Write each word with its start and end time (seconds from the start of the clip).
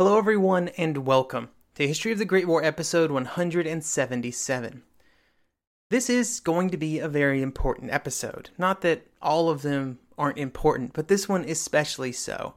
Hello, 0.00 0.16
everyone, 0.16 0.68
and 0.78 0.98
welcome 0.98 1.48
to 1.74 1.84
History 1.84 2.12
of 2.12 2.18
the 2.18 2.24
Great 2.24 2.46
War 2.46 2.62
episode 2.62 3.10
177. 3.10 4.84
This 5.90 6.08
is 6.08 6.38
going 6.38 6.70
to 6.70 6.76
be 6.76 7.00
a 7.00 7.08
very 7.08 7.42
important 7.42 7.92
episode. 7.92 8.50
Not 8.56 8.82
that 8.82 9.08
all 9.20 9.50
of 9.50 9.62
them 9.62 9.98
aren't 10.16 10.38
important, 10.38 10.92
but 10.92 11.08
this 11.08 11.28
one 11.28 11.42
especially 11.42 12.12
so. 12.12 12.54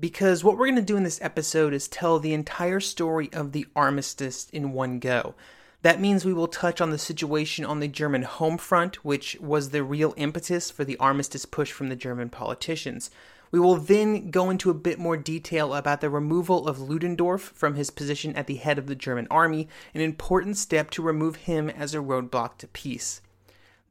Because 0.00 0.42
what 0.42 0.58
we're 0.58 0.66
going 0.66 0.74
to 0.74 0.82
do 0.82 0.96
in 0.96 1.04
this 1.04 1.22
episode 1.22 1.72
is 1.72 1.86
tell 1.86 2.18
the 2.18 2.34
entire 2.34 2.80
story 2.80 3.30
of 3.32 3.52
the 3.52 3.68
armistice 3.76 4.48
in 4.52 4.72
one 4.72 4.98
go. 4.98 5.36
That 5.82 6.00
means 6.00 6.24
we 6.24 6.34
will 6.34 6.48
touch 6.48 6.80
on 6.80 6.90
the 6.90 6.98
situation 6.98 7.64
on 7.64 7.78
the 7.78 7.86
German 7.86 8.22
home 8.22 8.58
front, 8.58 9.04
which 9.04 9.36
was 9.40 9.70
the 9.70 9.84
real 9.84 10.12
impetus 10.16 10.72
for 10.72 10.84
the 10.84 10.96
armistice 10.96 11.46
push 11.46 11.70
from 11.70 11.88
the 11.88 11.94
German 11.94 12.30
politicians. 12.30 13.12
We 13.52 13.58
will 13.58 13.76
then 13.76 14.30
go 14.30 14.48
into 14.48 14.70
a 14.70 14.74
bit 14.74 14.98
more 14.98 15.16
detail 15.16 15.74
about 15.74 16.00
the 16.00 16.08
removal 16.08 16.68
of 16.68 16.78
Ludendorff 16.78 17.52
from 17.54 17.74
his 17.74 17.90
position 17.90 18.34
at 18.36 18.46
the 18.46 18.56
head 18.56 18.78
of 18.78 18.86
the 18.86 18.94
German 18.94 19.26
army, 19.28 19.68
an 19.92 20.00
important 20.00 20.56
step 20.56 20.90
to 20.90 21.02
remove 21.02 21.36
him 21.36 21.68
as 21.68 21.92
a 21.92 21.98
roadblock 21.98 22.58
to 22.58 22.68
peace. 22.68 23.20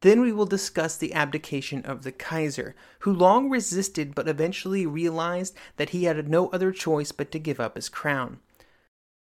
Then 0.01 0.21
we 0.21 0.31
will 0.31 0.45
discuss 0.45 0.95
the 0.95 1.13
abdication 1.13 1.83
of 1.83 2.03
the 2.03 2.13
Kaiser, 2.13 2.73
who 2.99 3.11
long 3.11 3.49
resisted 3.49 4.15
but 4.15 4.29
eventually 4.29 4.85
realized 4.85 5.55
that 5.75 5.89
he 5.89 6.05
had 6.05 6.29
no 6.29 6.47
other 6.49 6.71
choice 6.71 7.11
but 7.11 7.31
to 7.33 7.39
give 7.39 7.59
up 7.59 7.75
his 7.75 7.89
crown. 7.89 8.39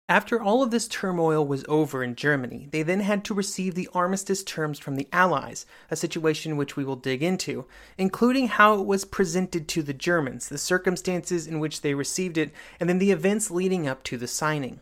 After 0.10 0.42
all 0.42 0.62
of 0.62 0.70
this 0.70 0.90
turmoil 0.90 1.48
was 1.48 1.64
over 1.70 2.04
in 2.04 2.16
Germany, 2.16 2.68
they 2.72 2.84
then 2.84 3.00
had 3.00 3.24
to 3.26 3.34
receive 3.34 3.74
the 3.74 3.88
armistice 3.94 4.44
terms 4.44 4.78
from 4.78 4.98
the 4.98 5.08
Allies, 5.14 5.66
a 5.90 5.96
situation 5.96 6.58
which 6.58 6.76
we 6.76 6.84
will 6.84 6.98
dig 6.98 7.24
into, 7.24 7.66
including 7.98 8.50
how 8.50 8.78
it 8.80 8.86
was 8.86 9.06
presented 9.06 9.70
to 9.70 9.82
the 9.82 9.94
Germans, 9.94 10.50
the 10.50 10.58
circumstances 10.58 11.48
in 11.48 11.60
which 11.62 11.82
they 11.82 11.94
received 11.94 12.38
it, 12.38 12.52
and 12.82 12.90
then 12.90 13.00
the 13.00 13.12
events 13.12 13.50
leading 13.50 13.88
up 13.88 14.04
to 14.04 14.18
the 14.18 14.28
signing. 14.28 14.82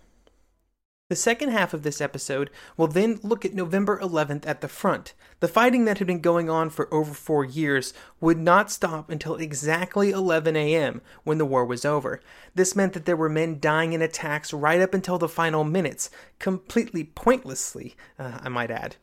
The 1.12 1.18
second 1.18 1.50
half 1.50 1.74
of 1.74 1.84
this 1.84 2.00
episode 2.00 2.50
will 2.78 2.88
then 2.88 3.20
look 3.22 3.44
at 3.44 3.54
November 3.54 4.00
11th 4.00 4.48
at 4.48 4.62
the 4.62 4.70
front. 4.70 5.14
The 5.42 5.50
fighting 5.50 5.84
that 5.84 5.98
had 5.98 6.08
been 6.08 6.22
going 6.22 6.50
on 6.50 6.70
for 6.70 6.88
over 6.94 7.14
four 7.14 7.44
years 7.44 7.94
would 8.22 8.38
not 8.38 8.72
stop 8.72 9.10
until 9.10 9.36
exactly 9.36 10.12
11 10.12 10.56
a.m. 10.56 11.02
when 11.26 11.38
the 11.38 11.44
war 11.44 11.66
was 11.66 11.84
over. 11.84 12.22
This 12.56 12.78
meant 12.78 12.94
that 12.94 13.04
there 13.04 13.18
were 13.18 13.28
men 13.28 13.60
dying 13.60 13.92
in 13.92 14.02
attacks 14.02 14.54
right 14.54 14.80
up 14.80 14.94
until 14.94 15.18
the 15.18 15.28
final 15.28 15.66
minutes, 15.66 16.10
completely 16.40 17.04
pointlessly, 17.04 17.98
uh, 18.18 18.40
I 18.42 18.48
might 18.48 18.72
add. 18.72 18.96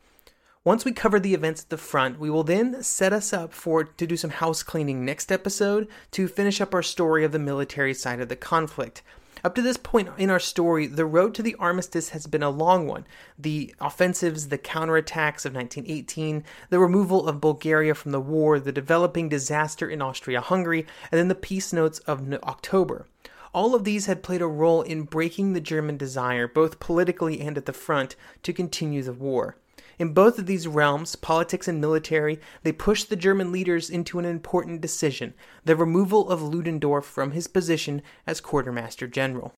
Once 0.63 0.83
we 0.83 0.91
cover 0.91 1.19
the 1.19 1.35
events 1.35 1.61
at 1.61 1.69
the 1.69 1.77
front, 1.77 2.19
we 2.19 2.31
will 2.31 2.43
then 2.43 2.81
set 2.81 3.13
us 3.13 3.31
up 3.33 3.53
for 3.53 3.83
to 3.83 4.07
do 4.07 4.17
some 4.17 4.31
house 4.31 4.63
cleaning 4.63 5.05
next 5.05 5.31
episode 5.31 5.87
to 6.09 6.27
finish 6.27 6.59
up 6.59 6.73
our 6.73 6.81
story 6.81 7.23
of 7.23 7.31
the 7.31 7.37
military 7.37 7.93
side 7.93 8.19
of 8.19 8.29
the 8.29 8.35
conflict. 8.35 9.03
Up 9.41 9.55
to 9.55 9.61
this 9.61 9.77
point 9.77 10.09
in 10.17 10.29
our 10.29 10.39
story, 10.39 10.85
the 10.85 11.05
road 11.05 11.33
to 11.35 11.43
the 11.43 11.55
armistice 11.55 12.09
has 12.09 12.27
been 12.27 12.43
a 12.43 12.49
long 12.49 12.87
one. 12.87 13.07
The 13.37 13.73
offensives, 13.79 14.49
the 14.49 14.57
counterattacks 14.57 15.45
of 15.45 15.55
1918, 15.55 16.43
the 16.69 16.79
removal 16.79 17.25
of 17.25 17.39
Bulgaria 17.39 17.95
from 17.95 18.11
the 18.11 18.19
war, 18.19 18.59
the 18.59 18.73
developing 18.73 19.29
disaster 19.29 19.89
in 19.89 20.01
Austria 20.01 20.41
Hungary, 20.41 20.85
and 21.11 21.19
then 21.19 21.29
the 21.29 21.35
peace 21.35 21.71
notes 21.71 21.99
of 21.99 22.33
October. 22.43 23.05
All 23.53 23.73
of 23.73 23.85
these 23.85 24.07
had 24.07 24.23
played 24.23 24.41
a 24.41 24.47
role 24.47 24.81
in 24.81 25.03
breaking 25.03 25.53
the 25.53 25.61
German 25.61 25.95
desire, 25.95 26.47
both 26.47 26.79
politically 26.79 27.39
and 27.39 27.57
at 27.57 27.65
the 27.65 27.73
front, 27.73 28.15
to 28.43 28.53
continue 28.53 29.03
the 29.03 29.13
war. 29.13 29.55
In 29.99 30.13
both 30.13 30.39
of 30.39 30.45
these 30.45 30.65
realms, 30.65 31.17
politics 31.17 31.67
and 31.67 31.81
military, 31.81 32.39
they 32.63 32.71
pushed 32.71 33.09
the 33.09 33.17
German 33.17 33.51
leaders 33.51 33.89
into 33.89 34.17
an 34.17 34.23
important 34.23 34.79
decision 34.79 35.33
the 35.65 35.75
removal 35.75 36.29
of 36.29 36.41
Ludendorff 36.41 37.05
from 37.05 37.31
his 37.31 37.47
position 37.47 38.01
as 38.25 38.39
quartermaster 38.39 39.07
general. 39.07 39.53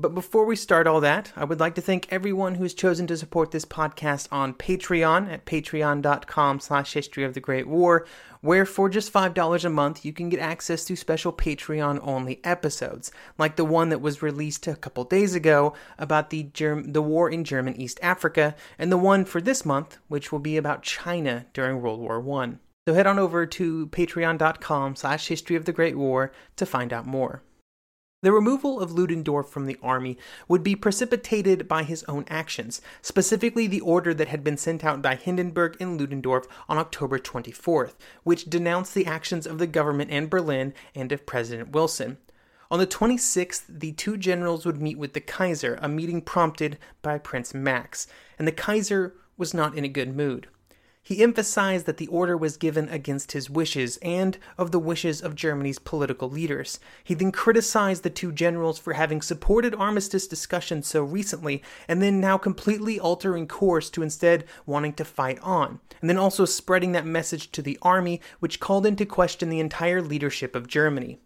But 0.00 0.14
before 0.14 0.46
we 0.46 0.56
start 0.56 0.86
all 0.86 1.02
that, 1.02 1.30
I 1.36 1.44
would 1.44 1.60
like 1.60 1.74
to 1.74 1.82
thank 1.82 2.10
everyone 2.10 2.54
who 2.54 2.62
has 2.62 2.72
chosen 2.72 3.06
to 3.08 3.18
support 3.18 3.50
this 3.50 3.66
podcast 3.66 4.28
on 4.32 4.54
Patreon 4.54 5.30
at 5.30 5.44
patreon.com 5.44 6.60
slash 6.60 6.94
history 6.94 7.22
of 7.22 7.34
the 7.34 7.40
Great 7.40 7.68
War, 7.68 8.06
where 8.40 8.64
for 8.64 8.88
just 8.88 9.12
$5 9.12 9.62
a 9.62 9.68
month 9.68 10.02
you 10.02 10.14
can 10.14 10.30
get 10.30 10.40
access 10.40 10.86
to 10.86 10.96
special 10.96 11.34
Patreon-only 11.34 12.40
episodes, 12.44 13.12
like 13.36 13.56
the 13.56 13.64
one 13.66 13.90
that 13.90 14.00
was 14.00 14.22
released 14.22 14.66
a 14.66 14.74
couple 14.74 15.04
days 15.04 15.34
ago 15.34 15.74
about 15.98 16.30
the, 16.30 16.44
Germ- 16.44 16.92
the 16.92 17.02
war 17.02 17.28
in 17.28 17.44
German 17.44 17.78
East 17.78 18.00
Africa, 18.00 18.54
and 18.78 18.90
the 18.90 18.96
one 18.96 19.26
for 19.26 19.42
this 19.42 19.66
month, 19.66 19.98
which 20.08 20.32
will 20.32 20.38
be 20.38 20.56
about 20.56 20.82
China 20.82 21.44
during 21.52 21.82
World 21.82 22.00
War 22.00 22.26
I. 22.42 22.54
So 22.88 22.94
head 22.94 23.06
on 23.06 23.18
over 23.18 23.44
to 23.44 23.86
patreon.com 23.88 24.96
slash 24.96 25.28
history 25.28 25.56
of 25.56 25.66
the 25.66 25.74
Great 25.74 25.98
War 25.98 26.32
to 26.56 26.64
find 26.64 26.90
out 26.94 27.06
more. 27.06 27.42
The 28.22 28.32
removal 28.32 28.80
of 28.80 28.92
Ludendorff 28.92 29.48
from 29.48 29.64
the 29.64 29.78
army 29.82 30.18
would 30.46 30.62
be 30.62 30.76
precipitated 30.76 31.66
by 31.66 31.84
his 31.84 32.04
own 32.04 32.26
actions, 32.28 32.82
specifically 33.00 33.66
the 33.66 33.80
order 33.80 34.12
that 34.12 34.28
had 34.28 34.44
been 34.44 34.58
sent 34.58 34.84
out 34.84 35.00
by 35.00 35.14
Hindenburg 35.14 35.78
and 35.80 35.98
Ludendorff 35.98 36.46
on 36.68 36.76
October 36.76 37.18
24th, 37.18 37.94
which 38.22 38.50
denounced 38.50 38.94
the 38.94 39.06
actions 39.06 39.46
of 39.46 39.58
the 39.58 39.66
government 39.66 40.10
and 40.10 40.28
Berlin 40.28 40.74
and 40.94 41.10
of 41.12 41.24
President 41.24 41.70
Wilson. 41.70 42.18
On 42.70 42.78
the 42.78 42.86
26th, 42.86 43.62
the 43.66 43.92
two 43.92 44.18
generals 44.18 44.66
would 44.66 44.82
meet 44.82 44.98
with 44.98 45.14
the 45.14 45.20
Kaiser, 45.22 45.78
a 45.80 45.88
meeting 45.88 46.20
prompted 46.20 46.76
by 47.00 47.16
Prince 47.16 47.54
Max, 47.54 48.06
and 48.38 48.46
the 48.46 48.52
Kaiser 48.52 49.14
was 49.38 49.54
not 49.54 49.74
in 49.74 49.84
a 49.86 49.88
good 49.88 50.14
mood. 50.14 50.46
He 51.02 51.22
emphasized 51.22 51.86
that 51.86 51.96
the 51.96 52.06
order 52.08 52.36
was 52.36 52.56
given 52.56 52.88
against 52.88 53.32
his 53.32 53.48
wishes 53.48 53.98
and 54.02 54.36
of 54.58 54.70
the 54.70 54.78
wishes 54.78 55.22
of 55.22 55.34
Germany's 55.34 55.78
political 55.78 56.28
leaders. 56.28 56.78
He 57.02 57.14
then 57.14 57.32
criticized 57.32 58.02
the 58.02 58.10
two 58.10 58.32
generals 58.32 58.78
for 58.78 58.92
having 58.92 59.22
supported 59.22 59.74
armistice 59.74 60.28
discussions 60.28 60.86
so 60.86 61.02
recently 61.02 61.62
and 61.88 62.02
then 62.02 62.20
now 62.20 62.36
completely 62.36 63.00
altering 63.00 63.48
course 63.48 63.88
to 63.90 64.02
instead 64.02 64.44
wanting 64.66 64.92
to 64.94 65.04
fight 65.04 65.38
on, 65.40 65.80
and 66.00 66.10
then 66.10 66.18
also 66.18 66.44
spreading 66.44 66.92
that 66.92 67.06
message 67.06 67.50
to 67.52 67.62
the 67.62 67.78
army, 67.80 68.20
which 68.38 68.60
called 68.60 68.84
into 68.84 69.06
question 69.06 69.48
the 69.48 69.60
entire 69.60 70.02
leadership 70.02 70.54
of 70.54 70.68
Germany. 70.68 71.18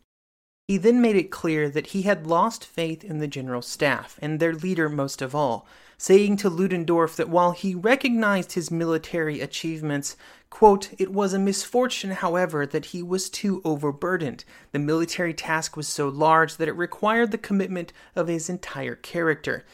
He 0.69 0.79
then 0.79 1.03
made 1.03 1.17
it 1.17 1.31
clear 1.31 1.69
that 1.69 1.89
he 1.89 2.03
had 2.03 2.27
lost 2.27 2.65
faith 2.65 3.05
in 3.05 3.19
the 3.19 3.29
general 3.29 3.61
staff, 3.61 4.19
and 4.23 4.41
their 4.41 4.55
leader 4.55 4.89
most 4.89 5.21
of 5.21 5.35
all. 5.35 5.67
Saying 5.99 6.37
to 6.39 6.51
Ludendorff 6.51 7.17
that 7.17 7.29
while 7.29 7.53
he 7.53 7.75
recognized 7.75 8.53
his 8.53 8.71
military 8.71 9.41
achievements, 9.41 10.17
quote, 10.51 10.91
it 10.99 11.13
was 11.13 11.33
a 11.33 11.39
misfortune, 11.39 12.13
however, 12.13 12.67
that 12.67 12.87
he 12.87 13.03
was 13.03 13.31
too 13.31 13.61
overburdened. 13.65 14.45
The 14.73 14.79
military 14.79 15.35
task 15.35 15.77
was 15.77 15.89
so 15.89 16.09
large 16.09 16.57
that 16.57 16.69
it 16.69 16.73
required 16.73 17.31
the 17.31 17.39
commitment 17.39 17.93
of 18.15 18.29
his 18.29 18.49
entire 18.49 18.95
character, 18.95 19.65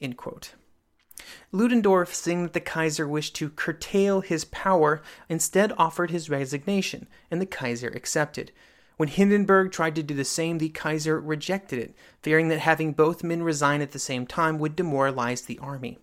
end 0.00 0.16
quote. 0.16 0.54
Ludendorff, 1.52 2.14
seeing 2.14 2.42
that 2.44 2.52
the 2.52 2.60
Kaiser 2.60 3.06
wished 3.06 3.36
to 3.36 3.50
curtail 3.50 4.20
his 4.20 4.44
power, 4.46 5.02
instead 5.28 5.72
offered 5.76 6.10
his 6.10 6.30
resignation, 6.30 7.06
and 7.30 7.40
the 7.40 7.46
Kaiser 7.46 7.88
accepted. 7.88 8.52
When 9.00 9.08
Hindenburg 9.08 9.72
tried 9.72 9.94
to 9.94 10.02
do 10.02 10.12
the 10.12 10.26
same, 10.26 10.58
the 10.58 10.68
Kaiser 10.68 11.18
rejected 11.18 11.78
it, 11.78 11.94
fearing 12.20 12.48
that 12.48 12.58
having 12.58 12.92
both 12.92 13.24
men 13.24 13.42
resign 13.42 13.80
at 13.80 13.92
the 13.92 13.98
same 13.98 14.26
time 14.26 14.58
would 14.58 14.76
demoralize 14.76 15.40
the 15.40 15.58
army. 15.58 15.98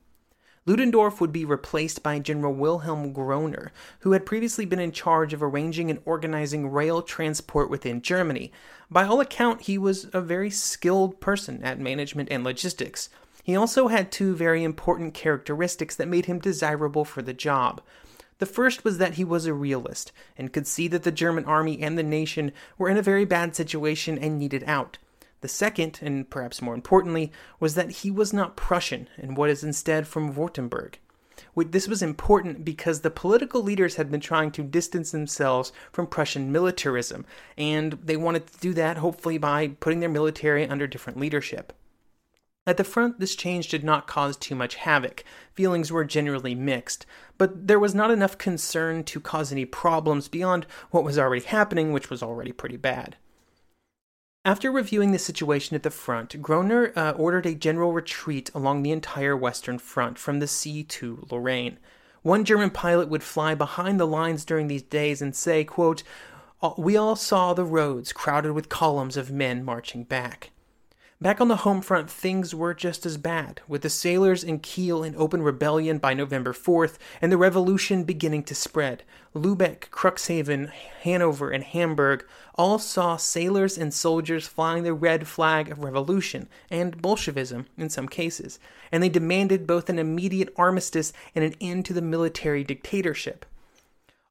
Ludendorff 0.65 1.21
would 1.21 1.31
be 1.31 1.45
replaced 1.45 2.01
by 2.01 2.17
General 2.17 2.55
Wilhelm 2.55 3.13
Groener, 3.13 3.69
who 3.99 4.13
had 4.13 4.25
previously 4.25 4.65
been 4.65 4.79
in 4.79 4.91
charge 4.91 5.31
of 5.31 5.43
arranging 5.43 5.91
and 5.91 5.99
organizing 6.05 6.71
rail 6.71 7.03
transport 7.03 7.69
within 7.69 8.01
Germany. 8.01 8.51
By 8.89 9.03
all 9.03 9.21
account, 9.21 9.61
he 9.61 9.77
was 9.77 10.09
a 10.11 10.19
very 10.19 10.49
skilled 10.49 11.21
person 11.21 11.63
at 11.63 11.79
management 11.79 12.29
and 12.31 12.43
logistics. 12.43 13.11
He 13.43 13.55
also 13.55 13.89
had 13.89 14.11
two 14.11 14.35
very 14.35 14.63
important 14.63 15.13
characteristics 15.13 15.95
that 15.97 16.07
made 16.07 16.25
him 16.25 16.39
desirable 16.39 17.05
for 17.05 17.21
the 17.21 17.31
job. 17.31 17.79
The 18.39 18.45
first 18.45 18.83
was 18.83 18.97
that 18.99 19.15
he 19.15 19.23
was 19.23 19.45
a 19.45 19.53
realist 19.53 20.11
and 20.37 20.53
could 20.53 20.67
see 20.67 20.87
that 20.89 21.03
the 21.03 21.11
German 21.11 21.45
army 21.45 21.81
and 21.81 21.97
the 21.97 22.03
nation 22.03 22.51
were 22.77 22.89
in 22.89 22.97
a 22.97 23.01
very 23.01 23.25
bad 23.25 23.55
situation 23.55 24.17
and 24.17 24.37
needed 24.37 24.63
out. 24.67 24.97
The 25.41 25.47
second, 25.47 25.99
and 26.01 26.29
perhaps 26.29 26.61
more 26.61 26.73
importantly, 26.73 27.31
was 27.59 27.75
that 27.75 27.91
he 27.91 28.11
was 28.11 28.33
not 28.33 28.55
Prussian 28.55 29.07
and 29.17 29.37
was 29.37 29.63
instead 29.63 30.07
from 30.07 30.33
Württemberg. 30.33 30.95
This 31.55 31.87
was 31.87 32.01
important 32.01 32.65
because 32.65 33.01
the 33.01 33.11
political 33.11 33.61
leaders 33.61 33.95
had 33.95 34.11
been 34.11 34.19
trying 34.19 34.51
to 34.51 34.63
distance 34.63 35.11
themselves 35.11 35.71
from 35.91 36.07
Prussian 36.07 36.51
militarism, 36.51 37.25
and 37.57 37.93
they 38.03 38.17
wanted 38.17 38.47
to 38.47 38.59
do 38.59 38.73
that 38.73 38.97
hopefully 38.97 39.37
by 39.37 39.69
putting 39.79 39.99
their 39.99 40.09
military 40.09 40.67
under 40.67 40.87
different 40.87 41.19
leadership. 41.19 41.73
At 42.67 42.75
the 42.75 42.83
front, 42.83 43.21
this 43.21 43.33
change 43.33 43.69
did 43.69 43.85
not 43.85 44.07
cause 44.07 44.35
too 44.35 44.53
much 44.53 44.75
havoc. 44.75 45.23
Feelings 45.53 45.89
were 45.89 46.03
generally 46.03 46.53
mixed, 46.53 47.05
but 47.37 47.67
there 47.67 47.79
was 47.79 47.95
not 47.95 48.11
enough 48.11 48.37
concern 48.37 49.05
to 49.05 49.21
cause 49.21 49.53
any 49.53 49.63
problems 49.63 50.27
beyond 50.27 50.65
what 50.91 51.05
was 51.05 51.17
already 51.17 51.45
happening, 51.45 51.93
which 51.93 52.09
was 52.09 52.21
already 52.21 52.51
pretty 52.51 52.75
bad. 52.75 53.15
After 54.43 54.69
reviewing 54.69 55.13
the 55.13 55.19
situation 55.19 55.77
at 55.77 55.83
the 55.83 55.89
front, 55.89 56.41
Groener 56.41 56.95
uh, 56.97 57.11
ordered 57.11 57.45
a 57.45 57.55
general 57.55 57.93
retreat 57.93 58.51
along 58.53 58.83
the 58.83 58.91
entire 58.91 59.35
Western 59.35 59.79
Front 59.79 60.19
from 60.19 60.39
the 60.39 60.47
sea 60.47 60.83
to 60.83 61.25
Lorraine. 61.31 61.79
One 62.21 62.43
German 62.43 62.71
pilot 62.71 63.07
would 63.07 63.23
fly 63.23 63.55
behind 63.55 63.97
the 63.97 64.07
lines 64.07 64.43
during 64.43 64.67
these 64.67 64.83
days 64.83 65.21
and 65.21 65.33
say, 65.33 65.63
quote, 65.63 66.03
We 66.77 66.97
all 66.97 67.15
saw 67.15 67.53
the 67.53 67.63
roads 67.63 68.11
crowded 68.11 68.51
with 68.51 68.67
columns 68.67 69.15
of 69.15 69.31
men 69.31 69.63
marching 69.63 70.03
back. 70.03 70.51
Back 71.19 71.41
on 71.41 71.47
the 71.47 71.55
home 71.55 71.81
front, 71.81 72.11
things 72.11 72.53
were 72.53 72.75
just 72.75 73.03
as 73.03 73.17
bad, 73.17 73.61
with 73.67 73.81
the 73.81 73.89
sailors 73.89 74.43
in 74.43 74.59
Kiel 74.59 75.03
in 75.03 75.15
open 75.15 75.41
rebellion 75.41 75.97
by 75.97 76.13
November 76.13 76.53
4th, 76.53 76.99
and 77.19 77.31
the 77.31 77.39
revolution 77.39 78.03
beginning 78.03 78.43
to 78.43 78.53
spread. 78.53 79.01
Lubeck, 79.33 79.89
Cuxhaven, 79.89 80.69
Hanover, 81.01 81.49
and 81.49 81.63
Hamburg 81.63 82.23
all 82.53 82.77
saw 82.77 83.17
sailors 83.17 83.79
and 83.79 83.91
soldiers 83.91 84.47
flying 84.47 84.83
the 84.83 84.93
red 84.93 85.27
flag 85.27 85.71
of 85.71 85.83
revolution, 85.83 86.47
and 86.69 87.01
Bolshevism 87.01 87.65
in 87.79 87.89
some 87.89 88.07
cases, 88.07 88.59
and 88.91 89.01
they 89.01 89.09
demanded 89.09 89.65
both 89.65 89.89
an 89.89 89.97
immediate 89.97 90.53
armistice 90.55 91.13
and 91.33 91.43
an 91.43 91.55
end 91.59 91.85
to 91.85 91.93
the 91.93 92.01
military 92.03 92.63
dictatorship. 92.63 93.43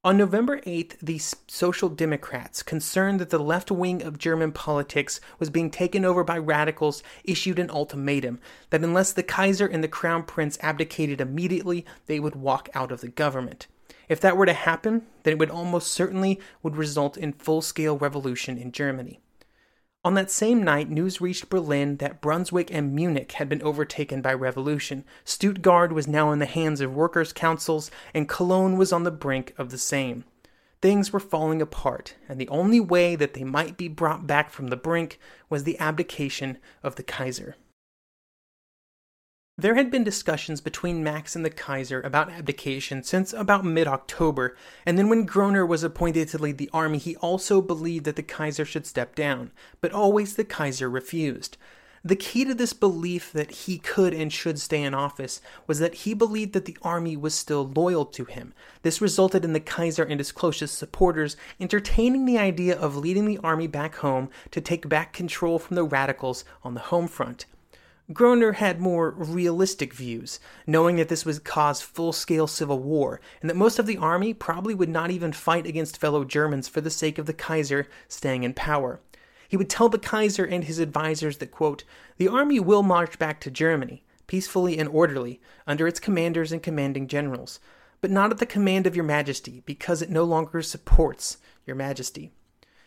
On 0.07 0.17
November 0.17 0.61
8th, 0.61 1.01
the 1.03 1.19
Social 1.19 1.89
Democrats, 1.89 2.63
concerned 2.63 3.19
that 3.19 3.31
the 3.31 3.41
left 3.41 3.73
wing 3.73 4.05
of 4.05 4.21
German 4.21 4.53
politics 4.53 5.21
was 5.41 5.51
being 5.51 5.69
taken 5.69 6.05
over 6.05 6.23
by 6.23 6.39
radicals, 6.39 7.03
issued 7.25 7.59
an 7.59 7.71
ultimatum 7.71 8.39
that 8.71 8.85
unless 8.85 9.13
the 9.13 9.25
Kaiser 9.25 9.67
and 9.67 9.83
the 9.83 9.89
Crown 9.89 10.23
Prince 10.23 10.59
abdicated 10.61 11.21
immediately, 11.21 11.85
they 12.07 12.21
would 12.21 12.37
walk 12.37 12.69
out 12.73 12.93
of 12.93 13.01
the 13.01 13.09
government. 13.09 13.67
If 14.09 14.21
that 14.21 14.37
were 14.37 14.47
to 14.47 14.53
happen, 14.53 15.03
then 15.25 15.33
it 15.33 15.39
would 15.41 15.51
almost 15.51 15.91
certainly 15.91 16.39
would 16.63 16.77
result 16.77 17.17
in 17.17 17.33
full-scale 17.33 17.99
revolution 17.99 18.59
in 18.59 18.71
Germany. 18.71 19.19
On 20.07 20.15
that 20.15 20.31
same 20.31 20.63
night, 20.63 20.89
news 20.89 21.21
reached 21.21 21.51
Berlin 21.51 21.97
that 21.97 22.21
Brunswick 22.21 22.73
and 22.73 22.95
Munich 22.95 23.33
had 23.33 23.49
been 23.49 23.61
overtaken 23.63 24.23
by 24.23 24.35
revolution. 24.35 25.05
Stuttgart 25.25 25.91
was 25.91 26.07
now 26.07 26.31
in 26.31 26.39
the 26.39 26.47
hands 26.47 26.81
of 26.81 26.95
workers' 26.95 27.33
councils, 27.33 27.91
and 28.15 28.29
Cologne 28.29 28.77
was 28.77 28.93
on 28.93 29.03
the 29.03 29.11
brink 29.11 29.53
of 29.59 29.71
the 29.71 29.79
same. 29.79 30.23
Things 30.81 31.13
were 31.13 31.19
falling 31.19 31.61
apart, 31.61 32.15
and 32.29 32.41
the 32.41 32.49
only 32.51 32.79
way 32.79 33.17
that 33.17 33.35
they 33.35 33.43
might 33.43 33.77
be 33.77 33.89
brought 33.89 34.29
back 34.29 34.51
from 34.51 34.69
the 34.69 34.77
brink 34.77 35.19
was 35.51 35.65
the 35.65 35.77
abdication 35.81 36.59
of 36.85 36.95
the 36.95 37.03
Kaiser. 37.03 37.57
There 39.59 39.77
had 39.77 39.91
been 39.91 40.05
discussions 40.05 40.61
between 40.61 41.03
Max 41.03 41.35
and 41.35 41.43
the 41.43 41.49
Kaiser 41.49 42.03
about 42.03 42.31
abdication 42.31 43.03
since 43.03 43.33
about 43.33 43.65
mid 43.65 43.89
October, 43.89 44.55
and 44.85 44.99
then 44.99 45.09
when 45.09 45.27
Groener 45.27 45.67
was 45.67 45.83
appointed 45.83 46.29
to 46.29 46.39
lead 46.39 46.59
the 46.59 46.69
army, 46.75 46.99
he 46.99 47.17
also 47.17 47.63
believed 47.63 48.05
that 48.05 48.17
the 48.17 48.23
Kaiser 48.23 48.67
should 48.67 48.87
step 48.87 49.15
down, 49.15 49.53
but 49.81 49.93
always 49.93 50.37
the 50.37 50.45
Kaiser 50.45 50.91
refused. 50.91 51.57
The 52.05 52.17
key 52.17 52.45
to 52.45 52.53
this 52.53 52.75
belief 52.75 53.33
that 53.33 53.51
he 53.51 53.79
could 53.79 54.13
and 54.13 54.31
should 54.31 54.61
stay 54.61 54.83
in 54.83 54.93
office 54.93 55.41
was 55.67 55.79
that 55.79 55.95
he 55.95 56.13
believed 56.13 56.53
that 56.53 56.67
the 56.67 56.77
army 56.83 57.17
was 57.17 57.35
still 57.35 57.67
loyal 57.67 58.05
to 58.05 58.27
him. 58.27 58.53
This 58.83 59.01
resulted 59.01 59.43
in 59.43 59.55
the 59.55 59.61
Kaiser 59.61 60.05
and 60.05 60.21
his 60.21 60.33
closest 60.33 60.77
supporters 60.77 61.35
entertaining 61.59 62.27
the 62.27 62.37
idea 62.37 62.79
of 62.79 62.99
leading 62.99 63.25
the 63.25 63.39
army 63.39 63.69
back 63.69 63.95
home 63.97 64.29
to 64.51 64.61
take 64.61 64.87
back 64.87 65.15
control 65.15 65.59
from 65.59 65.77
the 65.77 65.85
radicals 65.85 66.45
on 66.63 66.75
the 66.75 66.81
home 66.81 67.09
front. 67.09 67.47
Groener 68.13 68.55
had 68.55 68.81
more 68.81 69.11
realistic 69.11 69.93
views, 69.93 70.39
knowing 70.65 70.95
that 70.97 71.09
this 71.09 71.25
would 71.25 71.43
cause 71.43 71.83
full 71.83 72.13
scale 72.13 72.47
civil 72.47 72.79
war, 72.79 73.21
and 73.41 73.51
that 73.51 73.57
most 73.57 73.81
of 73.81 73.87
the 73.87 73.97
army 73.97 74.33
probably 74.33 74.75
would 74.75 74.89
not 74.89 75.11
even 75.11 75.33
fight 75.33 75.67
against 75.67 75.99
fellow 75.99 76.25
Germans 76.25 76.69
for 76.69 76.81
the 76.81 76.91
sake 76.91 77.19
of 77.19 77.27
the 77.27 77.33
Kaiser 77.33 77.89
staying 78.07 78.45
in 78.45 78.55
power. 78.55 79.01
He 79.49 79.57
would 79.57 79.69
tell 79.69 79.89
the 79.89 79.99
Kaiser 79.99 80.45
and 80.45 80.63
his 80.63 80.81
advisers 80.81 81.39
that, 81.39 81.51
quote, 81.51 81.83
the 82.17 82.29
army 82.29 82.61
will 82.61 82.85
march 82.85 83.19
back 83.19 83.41
to 83.41 83.51
Germany, 83.51 84.05
peacefully 84.29 84.79
and 84.79 84.89
orderly, 84.89 85.41
under 85.67 85.89
its 85.89 85.99
commanders 85.99 86.53
and 86.53 86.63
commanding 86.63 87.09
generals, 87.09 87.59
but 88.01 88.13
not 88.13 88.31
at 88.31 88.39
the 88.39 88.47
command 88.47 88.87
of 88.87 88.95
your 88.95 89.05
majesty, 89.05 89.65
because 89.67 90.01
it 90.01 90.11
no 90.11 90.23
longer 90.23 90.63
supports 90.63 91.39
your 91.65 91.75
majesty. 91.75 92.31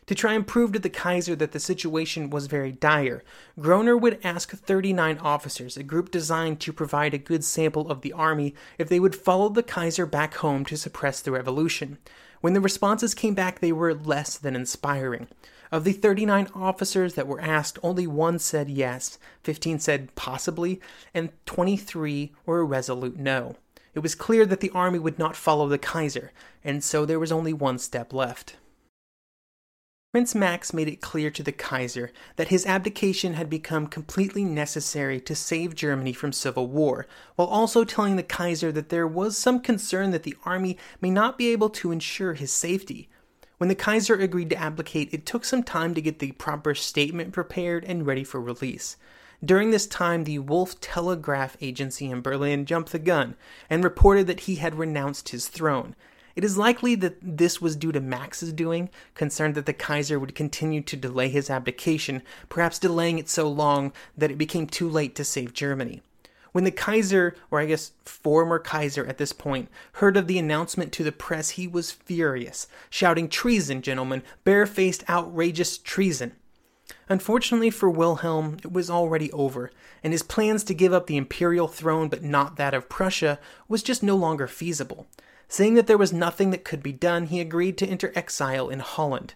To 0.10 0.16
try 0.16 0.34
and 0.34 0.48
prove 0.48 0.72
to 0.72 0.80
the 0.80 0.90
Kaiser 0.90 1.36
that 1.36 1.52
the 1.52 1.60
situation 1.60 2.32
was 2.32 2.48
very 2.48 2.72
dire, 2.72 3.24
Groener 3.60 3.96
would 3.96 4.18
ask 4.24 4.50
39 4.50 5.20
officers, 5.20 5.78
a 5.78 5.84
group 5.84 6.10
designed 6.10 6.60
to 6.62 6.74
provide 6.74 7.14
a 7.14 7.20
good 7.20 7.44
sample 7.44 7.92
of 7.92 8.02
the 8.02 8.14
army, 8.14 8.56
if 8.80 8.90
they 8.90 9.00
would 9.00 9.16
follow 9.16 9.50
the 9.50 9.62
Kaiser 9.62 10.08
back 10.08 10.34
home 10.38 10.66
to 10.66 10.78
suppress 10.78 11.22
the 11.22 11.30
revolution. 11.30 12.00
When 12.42 12.54
the 12.54 12.60
responses 12.60 13.14
came 13.14 13.36
back, 13.36 13.60
they 13.60 13.72
were 13.72 13.94
less 13.94 14.36
than 14.36 14.56
inspiring. 14.56 15.28
Of 15.72 15.84
the 15.84 15.94
39 15.94 16.48
officers 16.56 17.14
that 17.14 17.28
were 17.28 17.40
asked, 17.40 17.78
only 17.84 18.08
one 18.08 18.40
said 18.40 18.68
yes, 18.68 19.20
15 19.44 19.78
said 19.78 20.16
possibly, 20.16 20.82
and 21.14 21.30
23 21.46 22.34
were 22.48 22.62
a 22.62 22.64
resolute 22.64 23.20
no. 23.20 23.58
It 23.94 24.00
was 24.00 24.16
clear 24.16 24.48
that 24.48 24.62
the 24.62 24.72
army 24.72 24.98
would 24.98 25.20
not 25.20 25.36
follow 25.36 25.68
the 25.68 25.78
Kaiser, 25.78 26.32
and 26.64 26.84
so 26.84 27.06
there 27.06 27.20
was 27.20 27.32
only 27.32 27.54
one 27.54 27.78
step 27.78 28.12
left. 28.12 28.56
Prince 30.12 30.34
Max 30.34 30.74
made 30.74 30.88
it 30.88 31.02
clear 31.02 31.30
to 31.30 31.44
the 31.44 31.52
Kaiser 31.52 32.12
that 32.36 32.48
his 32.48 32.66
abdication 32.66 33.36
had 33.36 33.48
become 33.48 33.86
completely 33.86 34.44
necessary 34.44 35.22
to 35.22 35.36
save 35.36 35.76
Germany 35.76 36.14
from 36.14 36.34
civil 36.34 36.66
war, 36.66 37.06
while 37.36 37.48
also 37.48 37.84
telling 37.84 38.16
the 38.16 38.24
Kaiser 38.24 38.72
that 38.72 38.90
there 38.90 39.06
was 39.06 39.38
some 39.38 39.60
concern 39.60 40.10
that 40.10 40.24
the 40.24 40.36
army 40.46 40.80
may 41.00 41.12
not 41.12 41.38
be 41.38 41.50
able 41.50 41.70
to 41.70 41.92
ensure 41.92 42.34
his 42.34 42.52
safety. 42.52 43.08
When 43.60 43.68
the 43.68 43.76
Kaiser 43.76 44.16
agreed 44.16 44.50
to 44.50 44.58
abdicate, 44.58 45.14
it 45.14 45.28
took 45.28 45.46
some 45.46 45.62
time 45.62 45.94
to 45.94 46.02
get 46.02 46.18
the 46.18 46.32
proper 46.32 46.74
statement 46.74 47.32
prepared 47.32 47.86
and 47.86 48.08
ready 48.08 48.24
for 48.24 48.42
release. 48.42 48.98
During 49.46 49.70
this 49.70 49.86
time, 49.86 50.24
the 50.24 50.40
Wolf 50.40 50.82
Telegraph 50.82 51.56
Agency 51.62 52.10
in 52.10 52.22
Berlin 52.22 52.66
jumped 52.66 52.94
the 52.94 52.98
gun 52.98 53.36
and 53.70 53.84
reported 53.84 54.26
that 54.26 54.42
he 54.42 54.56
had 54.56 54.74
renounced 54.74 55.30
his 55.30 55.48
throne. 55.48 55.96
It 56.40 56.46
is 56.46 56.58
likely 56.58 56.96
that 56.96 57.18
this 57.22 57.60
was 57.60 57.76
due 57.76 57.92
to 57.92 58.00
Max's 58.00 58.54
doing, 58.54 58.90
concerned 59.14 59.56
that 59.56 59.66
the 59.66 59.74
Kaiser 59.74 60.18
would 60.18 60.36
continue 60.36 60.80
to 60.80 60.96
delay 60.96 61.28
his 61.28 61.50
abdication, 61.50 62.22
perhaps 62.48 62.80
delaying 62.80 63.20
it 63.20 63.28
so 63.28 63.50
long 63.50 63.92
that 64.18 64.32
it 64.32 64.38
became 64.38 64.66
too 64.66 64.88
late 64.88 65.16
to 65.16 65.26
save 65.26 65.52
Germany. 65.52 66.02
When 66.54 66.64
the 66.64 66.72
Kaiser, 66.72 67.36
or 67.52 67.60
I 67.60 67.66
guess 67.66 67.92
former 68.06 68.58
Kaiser 68.58 69.06
at 69.06 69.18
this 69.18 69.34
point, 69.34 69.68
heard 69.96 70.16
of 70.16 70.28
the 70.28 70.40
announcement 70.40 70.94
to 70.94 71.04
the 71.04 71.12
press, 71.12 71.50
he 71.50 71.68
was 71.68 71.92
furious, 71.92 72.68
shouting, 72.90 73.28
Treason, 73.28 73.82
gentlemen! 73.82 74.24
Barefaced, 74.46 75.10
outrageous 75.10 75.78
treason! 75.78 76.38
Unfortunately 77.10 77.70
for 77.70 77.90
Wilhelm, 77.90 78.60
it 78.64 78.72
was 78.72 78.90
already 78.90 79.30
over, 79.34 79.72
and 80.02 80.14
his 80.14 80.24
plans 80.24 80.64
to 80.64 80.74
give 80.74 80.94
up 80.94 81.08
the 81.08 81.18
imperial 81.18 81.68
throne 81.68 82.08
but 82.08 82.24
not 82.24 82.56
that 82.56 82.74
of 82.74 82.88
Prussia 82.88 83.40
was 83.68 83.84
just 83.84 84.02
no 84.02 84.16
longer 84.16 84.48
feasible. 84.48 85.06
Seeing 85.52 85.74
that 85.74 85.88
there 85.88 85.98
was 85.98 86.14
nothing 86.14 86.52
that 86.52 86.64
could 86.64 86.84
be 86.84 86.94
done, 86.94 87.26
he 87.26 87.42
agreed 87.42 87.76
to 87.80 87.88
enter 87.88 88.14
exile 88.16 88.70
in 88.70 88.80
Holland. 88.80 89.34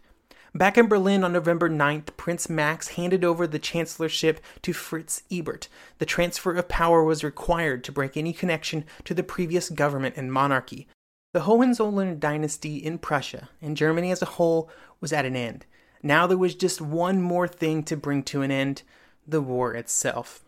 Back 0.54 0.78
in 0.78 0.88
Berlin 0.88 1.24
on 1.24 1.34
November 1.34 1.68
9th, 1.68 2.16
Prince 2.16 2.48
Max 2.48 2.90
handed 2.90 3.26
over 3.26 3.48
the 3.48 3.58
chancellorship 3.58 4.40
to 4.62 4.72
Fritz 4.72 5.24
Ebert. 5.32 5.68
The 5.98 6.06
transfer 6.06 6.54
of 6.54 6.68
power 6.68 7.04
was 7.04 7.24
required 7.24 7.84
to 7.84 7.92
break 7.92 8.16
any 8.16 8.32
connection 8.32 8.86
to 9.06 9.16
the 9.16 9.24
previous 9.24 9.72
government 9.72 10.14
and 10.16 10.32
monarchy. 10.32 10.88
The 11.34 11.42
Hohenzollern 11.42 12.20
dynasty 12.20 12.78
in 12.78 13.00
Prussia 13.00 13.50
and 13.60 13.76
Germany 13.76 14.12
as 14.12 14.22
a 14.22 14.26
whole 14.26 14.70
was 15.02 15.12
at 15.12 15.26
an 15.26 15.36
end. 15.36 15.66
Now 16.04 16.28
there 16.28 16.38
was 16.38 16.54
just 16.54 16.80
one 16.80 17.24
more 17.24 17.48
thing 17.48 17.82
to 17.86 17.98
bring 17.98 18.22
to 18.26 18.44
an 18.44 18.52
end 18.52 18.84
the 19.28 19.42
war 19.42 19.74
itself. 19.74 20.44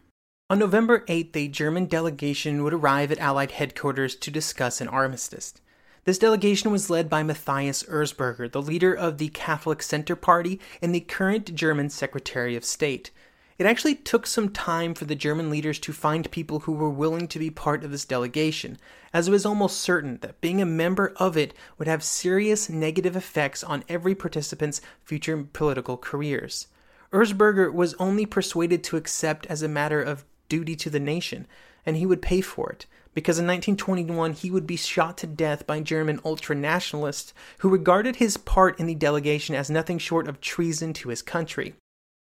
On 0.47 0.59
November 0.59 0.99
8th, 1.07 1.35
a 1.35 1.47
German 1.47 1.87
delegation 1.87 2.63
would 2.63 2.73
arrive 2.75 3.11
at 3.11 3.17
Allied 3.17 3.49
headquarters 3.49 4.15
to 4.17 4.29
discuss 4.29 4.79
an 4.79 4.87
armistice. 4.87 5.55
This 6.03 6.19
delegation 6.19 6.69
was 6.69 6.87
led 6.87 7.09
by 7.09 7.23
Matthias 7.23 7.81
Erzberger, 7.85 8.51
the 8.51 8.61
leader 8.61 8.93
of 8.93 9.17
the 9.17 9.29
Catholic 9.29 9.81
Center 9.81 10.15
Party 10.15 10.59
and 10.83 10.93
the 10.93 10.99
current 10.99 11.55
German 11.55 11.89
Secretary 11.89 12.55
of 12.55 12.63
State. 12.63 13.09
It 13.57 13.65
actually 13.65 13.95
took 13.95 14.27
some 14.27 14.49
time 14.49 14.93
for 14.93 15.05
the 15.05 15.15
German 15.15 15.49
leaders 15.49 15.79
to 15.79 15.91
find 15.91 16.29
people 16.29 16.59
who 16.59 16.73
were 16.73 16.91
willing 16.91 17.27
to 17.29 17.39
be 17.39 17.49
part 17.49 17.83
of 17.83 17.89
this 17.89 18.05
delegation, 18.05 18.77
as 19.11 19.27
it 19.27 19.31
was 19.31 19.47
almost 19.47 19.79
certain 19.79 20.19
that 20.19 20.41
being 20.41 20.61
a 20.61 20.65
member 20.67 21.11
of 21.15 21.35
it 21.35 21.55
would 21.79 21.87
have 21.87 22.03
serious 22.03 22.69
negative 22.69 23.15
effects 23.15 23.63
on 23.63 23.83
every 23.89 24.13
participant's 24.13 24.79
future 25.03 25.47
political 25.53 25.97
careers. 25.97 26.67
Erzberger 27.11 27.73
was 27.73 27.95
only 27.95 28.27
persuaded 28.27 28.83
to 28.83 28.97
accept 28.97 29.47
as 29.47 29.63
a 29.63 29.67
matter 29.67 30.03
of 30.03 30.23
duty 30.49 30.75
to 30.75 30.89
the 30.89 30.99
nation, 30.99 31.47
and 31.85 31.97
he 31.97 32.05
would 32.05 32.21
pay 32.21 32.41
for 32.41 32.71
it, 32.71 32.85
because 33.13 33.39
in 33.39 33.47
1921 33.47 34.33
he 34.33 34.51
would 34.51 34.67
be 34.67 34.75
shot 34.75 35.17
to 35.17 35.27
death 35.27 35.65
by 35.65 35.79
German 35.79 36.19
ultranationalists 36.19 37.33
who 37.59 37.69
regarded 37.69 38.17
his 38.17 38.37
part 38.37 38.79
in 38.79 38.85
the 38.85 38.95
delegation 38.95 39.55
as 39.55 39.69
nothing 39.69 39.97
short 39.97 40.27
of 40.27 40.41
treason 40.41 40.93
to 40.93 41.09
his 41.09 41.21
country. 41.21 41.75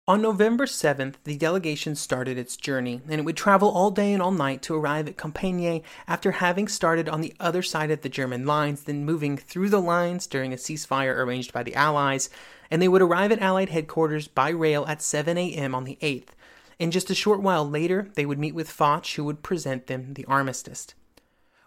On 0.07 0.21
November 0.21 0.67
7th, 0.67 1.15
the 1.23 1.35
delegation 1.35 1.95
started 1.95 2.37
its 2.37 2.55
journey, 2.55 3.01
and 3.09 3.19
it 3.19 3.23
would 3.23 3.35
travel 3.35 3.69
all 3.69 3.89
day 3.89 4.13
and 4.13 4.21
all 4.21 4.31
night 4.31 4.61
to 4.61 4.75
arrive 4.75 5.07
at 5.07 5.17
Compiègne 5.17 5.81
after 6.07 6.33
having 6.33 6.67
started 6.67 7.09
on 7.09 7.21
the 7.21 7.33
other 7.39 7.63
side 7.63 7.89
of 7.89 8.01
the 8.01 8.09
German 8.09 8.45
lines, 8.45 8.83
then 8.83 9.03
moving 9.03 9.35
through 9.35 9.69
the 9.69 9.81
lines 9.81 10.27
during 10.27 10.53
a 10.53 10.57
ceasefire 10.57 11.17
arranged 11.17 11.51
by 11.51 11.63
the 11.63 11.73
Allies, 11.73 12.29
and 12.69 12.83
they 12.83 12.87
would 12.87 13.01
arrive 13.01 13.31
at 13.31 13.41
Allied 13.41 13.69
headquarters 13.69 14.27
by 14.27 14.49
rail 14.49 14.85
at 14.87 15.01
7 15.01 15.39
a.m. 15.39 15.73
on 15.73 15.85
the 15.85 15.97
8th 16.03 16.35
and 16.79 16.91
just 16.91 17.09
a 17.09 17.15
short 17.15 17.41
while 17.41 17.67
later 17.67 18.09
they 18.15 18.25
would 18.25 18.39
meet 18.39 18.55
with 18.55 18.69
Foch, 18.69 19.07
who 19.15 19.23
would 19.23 19.43
present 19.43 19.87
them 19.87 20.13
the 20.13 20.25
armistice. 20.25 20.87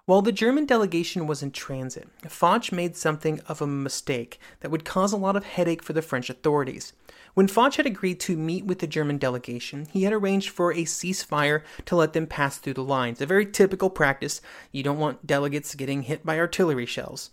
While 0.09 0.23
the 0.23 0.33
German 0.33 0.65
delegation 0.65 1.27
was 1.27 1.43
in 1.43 1.51
transit, 1.51 2.09
Foch 2.29 2.73
made 2.73 2.97
something 2.97 3.41
of 3.47 3.61
a 3.61 3.67
mistake 3.67 4.41
that 4.61 4.71
would 4.71 4.87
cause 4.87 5.13
a 5.13 5.19
lot 5.19 5.37
of 5.37 5.45
headache 5.45 5.83
for 5.83 5.93
the 5.93 6.01
French 6.01 6.31
authorities. 6.31 6.95
When 7.35 7.47
Foch 7.47 7.75
had 7.75 7.85
agreed 7.85 8.19
to 8.21 8.35
meet 8.35 8.65
with 8.65 8.79
the 8.79 8.87
German 8.87 9.19
delegation, 9.19 9.87
he 9.93 10.05
had 10.05 10.15
arranged 10.15 10.49
for 10.49 10.73
a 10.73 10.85
ceasefire 10.85 11.63
to 11.85 11.95
let 11.95 12.15
them 12.15 12.27
pass 12.27 12.57
through 12.57 12.73
the 12.73 12.83
lines, 12.83 13.21
a 13.21 13.27
very 13.27 13.45
typical 13.45 13.91
practice. 13.91 14.41
You 14.73 14.83
don't 14.83 14.99
want 14.99 15.27
delegates 15.27 15.75
getting 15.75 16.05
hit 16.05 16.25
by 16.25 16.39
artillery 16.39 16.87
shells. 16.87 17.29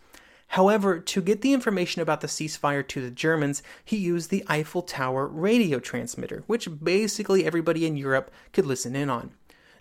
However, 0.49 0.99
to 0.99 1.21
get 1.21 1.41
the 1.41 1.53
information 1.53 2.01
about 2.01 2.21
the 2.21 2.27
ceasefire 2.27 2.87
to 2.87 3.01
the 3.01 3.11
Germans, 3.11 3.61
he 3.83 3.97
used 3.97 4.29
the 4.29 4.45
Eiffel 4.47 4.81
Tower 4.81 5.27
radio 5.27 5.79
transmitter, 5.79 6.43
which 6.47 6.69
basically 6.83 7.45
everybody 7.45 7.85
in 7.85 7.97
Europe 7.97 8.31
could 8.53 8.65
listen 8.65 8.95
in 8.95 9.09
on. 9.09 9.31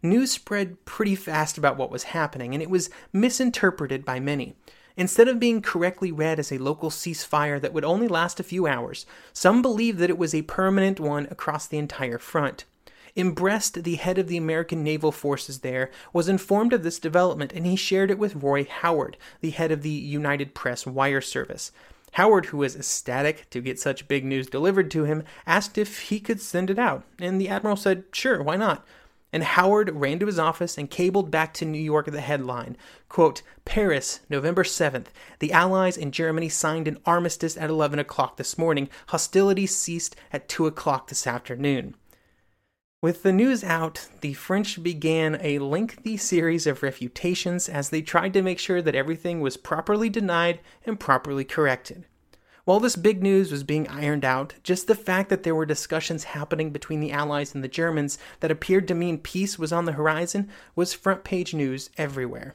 News 0.03 0.33
spread 0.33 0.85
pretty 0.85 1.15
fast 1.15 1.57
about 1.57 1.77
what 1.77 1.91
was 1.91 2.05
happening, 2.05 2.55
and 2.55 2.63
it 2.63 2.71
was 2.71 2.91
misinterpreted 3.13 4.05
by 4.05 4.21
many. 4.21 4.57
Instead 4.97 5.29
of 5.29 5.41
being 5.41 5.63
correctly 5.63 6.13
read 6.13 6.39
as 6.39 6.53
a 6.53 6.59
local 6.59 6.91
ceasefire 6.91 7.61
that 7.61 7.73
would 7.73 7.85
only 7.85 8.07
last 8.07 8.39
a 8.39 8.45
few 8.45 8.67
hours, 8.67 9.07
some 9.33 9.63
believed 9.63 9.99
that 9.99 10.11
it 10.11 10.19
was 10.19 10.35
a 10.35 10.43
permanent 10.43 11.01
one 11.01 11.27
across 11.31 11.67
the 11.67 11.79
entire 11.79 12.19
front. 12.19 12.65
In 13.17 13.31
Brest, 13.31 13.85
the 13.85 13.95
head 13.95 14.19
of 14.19 14.27
the 14.27 14.37
American 14.37 14.83
naval 14.83 15.13
forces 15.13 15.61
there 15.61 15.89
was 16.13 16.29
informed 16.29 16.73
of 16.73 16.83
this 16.83 16.99
development 16.99 17.53
and 17.53 17.65
he 17.65 17.77
shared 17.77 18.11
it 18.11 18.19
with 18.19 18.43
Roy 18.43 18.65
Howard, 18.65 19.17
the 19.41 19.51
head 19.51 19.71
of 19.71 19.83
the 19.83 19.91
United 19.91 20.53
Press 20.53 20.85
wire 20.85 21.21
service. 21.21 21.71
Howard, 22.13 22.47
who 22.47 22.59
was 22.59 22.75
ecstatic 22.75 23.49
to 23.51 23.61
get 23.61 23.79
such 23.79 24.09
big 24.09 24.25
news 24.25 24.49
delivered 24.49 24.91
to 24.91 25.05
him, 25.05 25.23
asked 25.47 25.79
if 25.79 26.01
he 26.03 26.19
could 26.19 26.41
send 26.41 26.71
it 26.71 26.79
out, 26.79 27.05
and 27.21 27.41
the 27.41 27.49
admiral 27.49 27.77
said, 27.77 28.05
Sure, 28.13 28.43
why 28.43 28.57
not? 28.57 28.85
And 29.33 29.43
Howard 29.43 29.91
ran 29.95 30.19
to 30.21 30.27
his 30.27 30.39
office 30.39 30.79
and 30.79 30.91
cabled 30.91 31.31
back 31.31 31.55
to 31.55 31.65
New 31.65 31.79
York 31.79 32.07
the 32.07 32.21
headline 32.21 32.77
quote, 33.09 33.43
Paris, 33.65 34.21
November 34.29 34.65
7th. 34.65 35.07
The 35.39 35.53
Allies 35.53 35.97
and 35.97 36.13
Germany 36.13 36.49
signed 36.49 36.89
an 36.89 36.99
armistice 37.07 37.57
at 37.57 37.71
11 37.71 38.01
o'clock 38.01 38.37
this 38.37 38.59
morning. 38.59 38.89
Hostilities 39.09 39.77
ceased 39.77 40.17
at 40.33 40.49
2 40.49 40.67
o'clock 40.67 41.09
this 41.09 41.27
afternoon. 41.27 41.95
With 43.05 43.23
the 43.23 43.35
news 43.35 43.63
out, 43.63 44.09
the 44.23 44.33
French 44.33 44.83
began 44.83 45.39
a 45.43 45.59
lengthy 45.59 46.17
series 46.17 46.67
of 46.67 46.83
refutations 46.83 47.69
as 47.69 47.91
they 47.91 48.01
tried 48.01 48.33
to 48.33 48.41
make 48.41 48.59
sure 48.59 48.81
that 48.81 48.95
everything 48.95 49.43
was 49.43 49.59
properly 49.59 50.09
denied 50.09 50.61
and 50.87 50.99
properly 50.99 51.45
corrected. 51.45 52.07
While 52.65 52.81
this 52.81 52.97
big 52.97 53.23
news 53.23 53.53
was 53.53 53.63
being 53.63 53.87
ironed 53.89 54.25
out, 54.25 54.55
just 54.63 54.87
the 54.87 54.95
fact 54.95 55.29
that 55.29 55.43
there 55.43 55.55
were 55.55 55.67
discussions 55.67 56.25
happening 56.25 56.71
between 56.71 57.01
the 57.01 57.13
Allies 57.13 57.55
and 57.55 57.63
the 57.63 57.69
Germans 57.69 58.17
that 58.41 58.51
appeared 58.51 58.89
to 58.89 58.95
mean 58.95 59.19
peace 59.19 59.59
was 59.59 59.71
on 59.71 59.85
the 59.85 59.93
horizon 59.93 60.49
was 60.75 60.95
front 60.95 61.25
page 61.25 61.53
news 61.53 61.91
everywhere. 61.99 62.55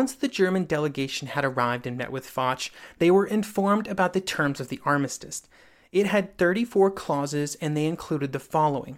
Once 0.00 0.14
the 0.14 0.28
German 0.28 0.64
delegation 0.64 1.28
had 1.28 1.44
arrived 1.44 1.86
and 1.86 1.94
met 1.94 2.10
with 2.10 2.26
Foch, 2.26 2.70
they 2.96 3.10
were 3.10 3.26
informed 3.26 3.86
about 3.86 4.14
the 4.14 4.20
terms 4.22 4.58
of 4.58 4.68
the 4.68 4.80
armistice. 4.86 5.42
It 5.92 6.06
had 6.06 6.38
34 6.38 6.92
clauses 6.92 7.54
and 7.56 7.76
they 7.76 7.84
included 7.84 8.32
the 8.32 8.38
following. 8.38 8.96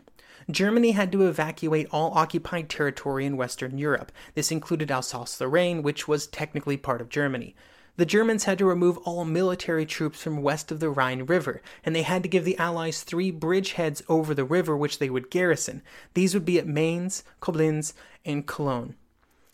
Germany 0.49 0.93
had 0.93 1.11
to 1.11 1.27
evacuate 1.27 1.89
all 1.91 2.13
occupied 2.17 2.69
territory 2.69 3.27
in 3.27 3.37
Western 3.37 3.79
Europe. 3.79 4.13
This 4.37 4.53
included 4.53 4.93
Alsace 4.93 5.41
Lorraine, 5.41 5.83
which 5.83 6.07
was 6.07 6.29
technically 6.29 6.77
part 6.77 7.01
of 7.01 7.09
Germany. 7.09 7.57
The 7.97 8.07
Germans 8.07 8.45
had 8.45 8.59
to 8.59 8.65
remove 8.65 8.97
all 8.99 9.25
military 9.25 9.85
troops 9.85 10.23
from 10.23 10.41
west 10.41 10.71
of 10.71 10.79
the 10.79 10.89
Rhine 10.89 11.25
River, 11.25 11.63
and 11.85 11.97
they 11.97 12.03
had 12.03 12.23
to 12.23 12.29
give 12.29 12.45
the 12.45 12.59
Allies 12.59 13.03
three 13.03 13.33
bridgeheads 13.33 14.05
over 14.09 14.35
the 14.35 14.45
river 14.45 14.77
which 14.77 15.01
they 15.01 15.11
would 15.11 15.33
garrison. 15.33 15.83
These 16.15 16.33
would 16.33 16.45
be 16.45 16.61
at 16.61 16.69
Mainz, 16.69 17.25
Koblenz, 17.41 17.93
and 18.25 18.47
Cologne. 18.47 18.95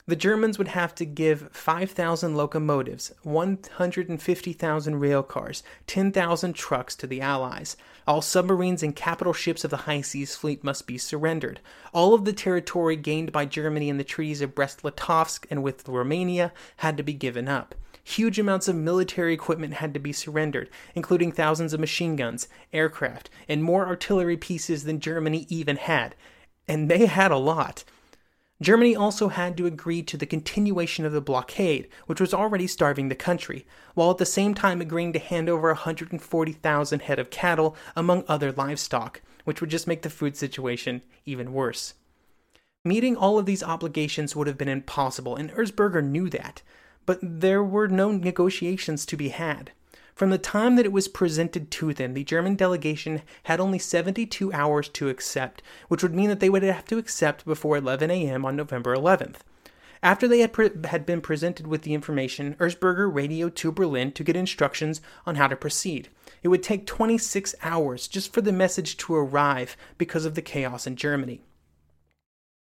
The 0.09 0.17
Germans 0.17 0.57
would 0.57 0.69
have 0.69 0.95
to 0.95 1.05
give 1.05 1.51
5,000 1.53 2.35
locomotives, 2.35 3.13
150,000 3.25 5.01
rail 5.01 5.23
cars, 5.23 5.63
10,000 5.87 6.55
trucks 6.55 6.97
to 6.97 7.07
the 7.07 7.21
Allies. 7.21 7.77
All 8.07 8.23
submarines 8.23 8.83
and 8.83 8.97
capital 8.97 9.35
ships 9.35 9.65
of 9.65 9.71
the 9.71 9.77
High 9.77 10.01
Seas 10.01 10.35
Fleet 10.35 10.65
must 10.65 10.87
be 10.87 10.97
surrendered. 10.97 11.61
All 11.93 12.15
of 12.15 12.25
the 12.25 12.33
territory 12.33 12.97
gained 12.97 13.33
by 13.33 13.45
Germany 13.45 13.91
in 13.91 13.99
the 13.99 14.03
treaties 14.03 14.41
of 14.41 14.55
Brest-Litovsk 14.55 15.45
and 15.51 15.63
with 15.63 15.87
Romania 15.87 16.55
had 16.79 16.97
to 16.97 17.03
be 17.03 17.13
given 17.13 17.47
up. 17.47 17.75
Huge 18.03 18.39
amounts 18.39 18.67
of 18.67 18.77
military 18.77 19.35
equipment 19.35 19.75
had 19.75 19.93
to 19.93 20.01
be 20.01 20.15
surrendered, 20.15 20.71
including 20.95 21.33
thousands 21.33 21.75
of 21.75 21.81
machine 21.81 22.17
guns, 22.17 22.49
aircraft, 22.73 23.29
and 23.47 23.63
more 23.63 23.87
artillery 23.87 24.39
pieces 24.39 24.85
than 24.85 25.01
Germany 25.01 25.45
even 25.51 25.77
had. 25.77 26.15
And 26.67 26.91
they 26.91 27.05
had 27.05 27.31
a 27.31 27.37
lot. 27.37 27.85
Germany 28.61 28.97
also 28.97 29.29
had 29.29 29.57
to 29.57 29.67
agree 29.67 30.03
to 30.03 30.17
the 30.17 30.27
continuation 30.27 31.05
of 31.05 31.13
the 31.13 31.21
blockade, 31.21 31.89
which 32.07 32.21
was 32.21 32.35
already 32.35 32.67
starving 32.67 33.09
the 33.09 33.15
country, 33.15 33.65
while 33.95 34.11
at 34.11 34.19
the 34.19 34.27
same 34.27 34.53
time 34.53 34.81
agreeing 34.81 35.13
to 35.13 35.21
hand 35.21 35.49
over 35.49 35.69
140,000 35.69 37.03
head 37.03 37.19
of 37.21 37.31
cattle, 37.31 37.77
among 37.95 38.25
other 38.27 38.51
livestock, 38.51 39.21
which 39.45 39.61
would 39.61 39.71
just 39.71 39.87
make 39.87 40.03
the 40.03 40.11
food 40.11 40.37
situation 40.37 41.03
even 41.25 41.53
worse. 41.53 41.95
Meeting 42.85 43.17
all 43.17 43.39
of 43.39 43.47
these 43.47 43.63
obligations 43.63 44.35
would 44.35 44.49
have 44.49 44.59
been 44.59 44.69
impossible, 44.69 45.37
and 45.37 45.51
Erzberger 45.53 46.03
knew 46.03 46.29
that, 46.29 46.63
but 47.07 47.21
there 47.23 47.63
were 47.63 47.87
no 47.87 48.11
negotiations 48.11 49.07
to 49.07 49.17
be 49.17 49.29
had. 49.29 49.71
From 50.19 50.31
the 50.31 50.37
time 50.39 50.75
that 50.75 50.85
it 50.85 50.91
was 50.91 51.07
presented 51.07 51.71
to 51.71 51.95
them, 51.95 52.13
the 52.13 52.25
German 52.25 52.57
delegation 52.57 53.23
had 53.45 53.61
only 53.61 53.79
72 53.79 54.53
hours 54.53 54.89
to 54.89 55.09
accept, 55.09 55.63
which 55.87 56.03
would 56.03 56.13
mean 56.13 56.29
that 56.29 56.41
they 56.41 56.51
would 56.51 56.65
have 56.65 56.87
to 56.87 56.99
accept 56.99 57.45
before 57.45 57.77
11 57.77 58.11
a.m. 58.11 58.45
on 58.45 58.57
November 58.57 58.97
11th. 58.97 59.37
After 60.03 60.27
they 60.27 60.41
had, 60.41 60.53
pre- 60.53 60.71
had 60.87 61.07
been 61.07 61.21
presented 61.21 61.69
with 61.69 61.83
the 61.83 61.95
information, 61.95 62.57
Erzberger 62.59 63.09
radioed 63.09 63.55
to 63.55 63.71
Berlin 63.71 64.11
to 64.11 64.25
get 64.25 64.35
instructions 64.35 65.01
on 65.25 65.37
how 65.37 65.47
to 65.47 65.55
proceed. 65.55 66.09
It 66.43 66.49
would 66.49 66.65
take 66.65 66.85
26 66.85 67.55
hours 67.63 68.09
just 68.09 68.33
for 68.33 68.41
the 68.41 68.51
message 68.51 68.97
to 68.97 69.15
arrive 69.15 69.77
because 69.99 70.25
of 70.25 70.35
the 70.35 70.43
chaos 70.43 70.85
in 70.85 70.97
Germany. 70.97 71.43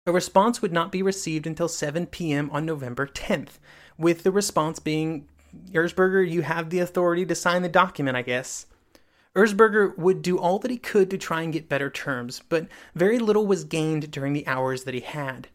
A 0.07 0.13
response 0.13 0.63
would 0.63 0.73
not 0.73 0.91
be 0.91 1.03
received 1.03 1.47
until 1.47 1.69
7 1.69 2.07
p.m. 2.07 2.49
on 2.53 2.65
November 2.65 3.07
10th, 3.07 3.59
with 3.99 4.23
the 4.23 4.33
response 4.33 4.79
being 4.79 5.29
Erzberger, 5.73 6.29
you 6.29 6.43
have 6.43 6.71
the 6.71 6.79
authority 6.79 7.27
to 7.27 7.35
sign 7.35 7.63
the 7.63 7.69
document, 7.69 8.17
I 8.17 8.23
guess. 8.23 8.67
Erzberger 9.35 9.97
would 9.99 10.23
do 10.23 10.39
all 10.39 10.59
that 10.61 10.71
he 10.71 10.77
could 10.77 11.11
to 11.11 11.19
try 11.19 11.43
and 11.43 11.53
get 11.53 11.69
better 11.69 11.91
terms, 11.91 12.43
but 12.49 12.69
very 12.95 13.19
little 13.19 13.47
was 13.47 13.65
gained 13.65 14.11
during 14.11 14.33
the 14.33 14.47
hours 14.47 14.85
that 14.85 14.95
he 14.95 15.01
had. 15.01 15.49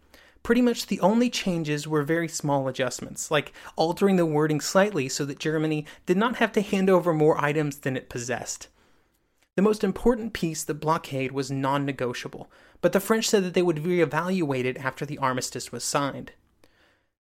Pretty 0.43 0.61
much 0.61 0.87
the 0.87 0.99
only 0.99 1.29
changes 1.29 1.87
were 1.87 2.03
very 2.03 2.27
small 2.27 2.67
adjustments, 2.67 3.31
like 3.31 3.53
altering 3.75 4.15
the 4.15 4.25
wording 4.25 4.59
slightly 4.59 5.07
so 5.07 5.25
that 5.25 5.39
Germany 5.39 5.85
did 6.05 6.17
not 6.17 6.37
have 6.37 6.51
to 6.53 6.61
hand 6.61 6.89
over 6.89 7.13
more 7.13 7.43
items 7.43 7.79
than 7.79 7.95
it 7.95 8.09
possessed. 8.09 8.67
The 9.55 9.61
most 9.61 9.83
important 9.83 10.33
piece, 10.33 10.63
the 10.63 10.73
blockade, 10.73 11.31
was 11.31 11.51
non 11.51 11.85
negotiable, 11.85 12.49
but 12.81 12.93
the 12.93 13.01
French 13.01 13.27
said 13.27 13.43
that 13.43 13.53
they 13.53 13.61
would 13.61 13.77
reevaluate 13.77 14.63
it 14.63 14.77
after 14.77 15.05
the 15.05 15.17
armistice 15.17 15.71
was 15.71 15.83
signed. 15.83 16.31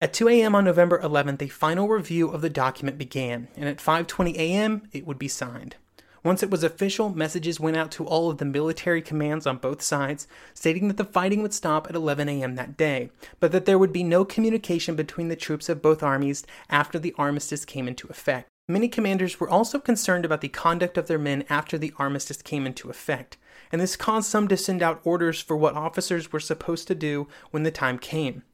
At 0.00 0.12
2 0.12 0.28
a.m. 0.28 0.55
on 0.55 0.64
November 0.64 1.00
11th, 1.00 1.43
a 1.43 1.49
final 1.49 1.88
review 1.88 2.28
of 2.28 2.41
the 2.41 2.49
document 2.49 2.99
began, 2.99 3.49
and 3.56 3.69
at 3.69 3.78
5:20 3.78 4.37
a.m. 4.37 4.82
it 4.93 5.04
would 5.08 5.19
be 5.19 5.26
signed. 5.26 5.75
Once 6.23 6.41
it 6.41 6.50
was 6.50 6.63
official, 6.63 7.08
messages 7.08 7.58
went 7.58 7.76
out 7.76 7.91
to 7.91 8.06
all 8.06 8.30
of 8.30 8.39
the 8.39 8.45
military 8.45 9.02
commands 9.02 9.45
on 9.45 9.56
both 9.56 9.82
sides, 9.82 10.28
stating 10.54 10.87
that 10.87 10.99
the 10.99 11.04
fighting 11.04 11.43
would 11.43 11.52
stop 11.52 11.89
at 11.89 11.97
11 11.97 12.28
a.m. 12.28 12.54
that 12.54 12.76
day, 12.76 13.11
but 13.41 13.50
that 13.50 13.65
there 13.65 13.78
would 13.78 13.93
be 13.93 14.04
no 14.04 14.25
communication 14.25 14.95
between 14.95 15.26
the 15.26 15.34
troops 15.34 15.69
of 15.69 15.82
both 15.82 16.00
armies 16.00 16.47
after 16.71 17.00
the 17.00 17.15
armistice 17.19 17.65
came 17.65 17.89
into 17.89 18.06
effect. 18.06 18.47
Many 18.69 18.87
commanders 18.87 19.41
were 19.41 19.50
also 19.50 19.80
concerned 19.80 20.25
about 20.25 20.43
the 20.43 20.49
conduct 20.49 20.97
of 20.97 21.08
their 21.08 21.19
men 21.19 21.45
after 21.50 21.76
the 21.76 21.93
armistice 21.99 22.41
came 22.41 22.67
into 22.67 22.89
effect, 22.89 23.37
and 23.73 23.80
this 23.80 23.97
caused 23.97 24.30
some 24.30 24.47
to 24.47 24.56
send 24.56 24.80
out 24.80 25.00
orders 25.02 25.41
for 25.41 25.56
what 25.56 25.75
officers 25.75 26.30
were 26.30 26.39
supposed 26.39 26.87
to 26.87 26.95
do 26.95 27.26
when 27.50 27.65
the 27.65 27.73
time 27.73 27.99
came. 27.99 28.45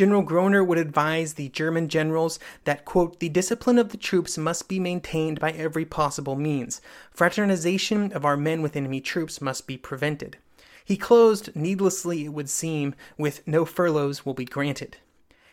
General 0.00 0.22
Groener 0.22 0.66
would 0.66 0.78
advise 0.78 1.34
the 1.34 1.50
German 1.50 1.86
generals 1.86 2.38
that, 2.64 2.86
quote, 2.86 3.20
the 3.20 3.28
discipline 3.28 3.76
of 3.76 3.90
the 3.90 3.98
troops 3.98 4.38
must 4.38 4.66
be 4.66 4.80
maintained 4.80 5.38
by 5.38 5.50
every 5.50 5.84
possible 5.84 6.36
means. 6.36 6.80
Fraternization 7.10 8.10
of 8.14 8.24
our 8.24 8.38
men 8.38 8.62
with 8.62 8.76
enemy 8.76 9.02
troops 9.02 9.42
must 9.42 9.66
be 9.66 9.76
prevented. 9.76 10.38
He 10.82 10.96
closed, 10.96 11.54
needlessly 11.54 12.24
it 12.24 12.32
would 12.32 12.48
seem, 12.48 12.94
with 13.18 13.46
no 13.46 13.66
furloughs 13.66 14.24
will 14.24 14.32
be 14.32 14.46
granted. 14.46 14.96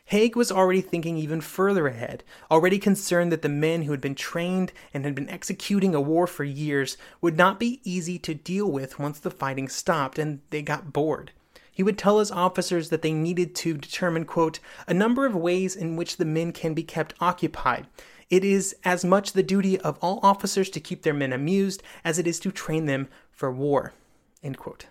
Haig 0.06 0.38
was 0.38 0.50
already 0.50 0.80
thinking 0.80 1.18
even 1.18 1.42
further 1.42 1.88
ahead, 1.88 2.24
already 2.50 2.80
concerned 2.80 3.34
that 3.34 3.42
the 3.42 3.50
men 3.50 3.82
who 3.82 3.92
had 3.92 4.00
been 4.00 4.16
trained 4.16 4.72
and 4.94 5.04
had 5.04 5.14
been 5.14 5.30
executing 5.30 5.94
a 5.94 6.00
war 6.00 6.26
for 6.26 6.46
years 6.46 6.96
would 7.20 7.36
not 7.36 7.60
be 7.60 7.82
easy 7.84 8.18
to 8.20 8.34
deal 8.34 8.72
with 8.72 8.98
once 8.98 9.20
the 9.20 9.30
fighting 9.30 9.68
stopped 9.68 10.18
and 10.18 10.40
they 10.52 10.62
got 10.62 10.94
bored 10.94 11.34
he 11.78 11.84
would 11.84 11.96
tell 11.96 12.18
his 12.18 12.32
officers 12.32 12.90
that 12.90 13.04
they 13.04 13.14
needed 13.14 13.54
to 13.54 13.78
determine, 13.78 14.26
quote, 14.26 14.60
a 14.88 14.96
number 14.96 15.28
of 15.28 15.36
ways 15.36 15.76
in 15.76 15.96
which 15.96 16.18
the 16.18 16.26
men 16.26 16.52
can 16.52 16.74
be 16.74 16.82
kept 16.82 17.14
occupied. 17.20 17.86
It 18.32 18.44
is 18.44 18.76
as 18.84 19.06
much 19.06 19.34
the 19.34 19.44
duty 19.44 19.80
of 19.82 19.96
all 20.02 20.20
officers 20.24 20.72
to 20.72 20.80
keep 20.80 21.04
their 21.04 21.14
men 21.14 21.32
amused 21.32 21.84
as 22.04 22.18
it 22.18 22.26
is 22.26 22.40
to 22.40 22.52
train 22.52 22.88
them 22.88 23.10
for 23.30 23.52
war. 23.52 23.94
End 24.42 24.58
quote. 24.58 24.88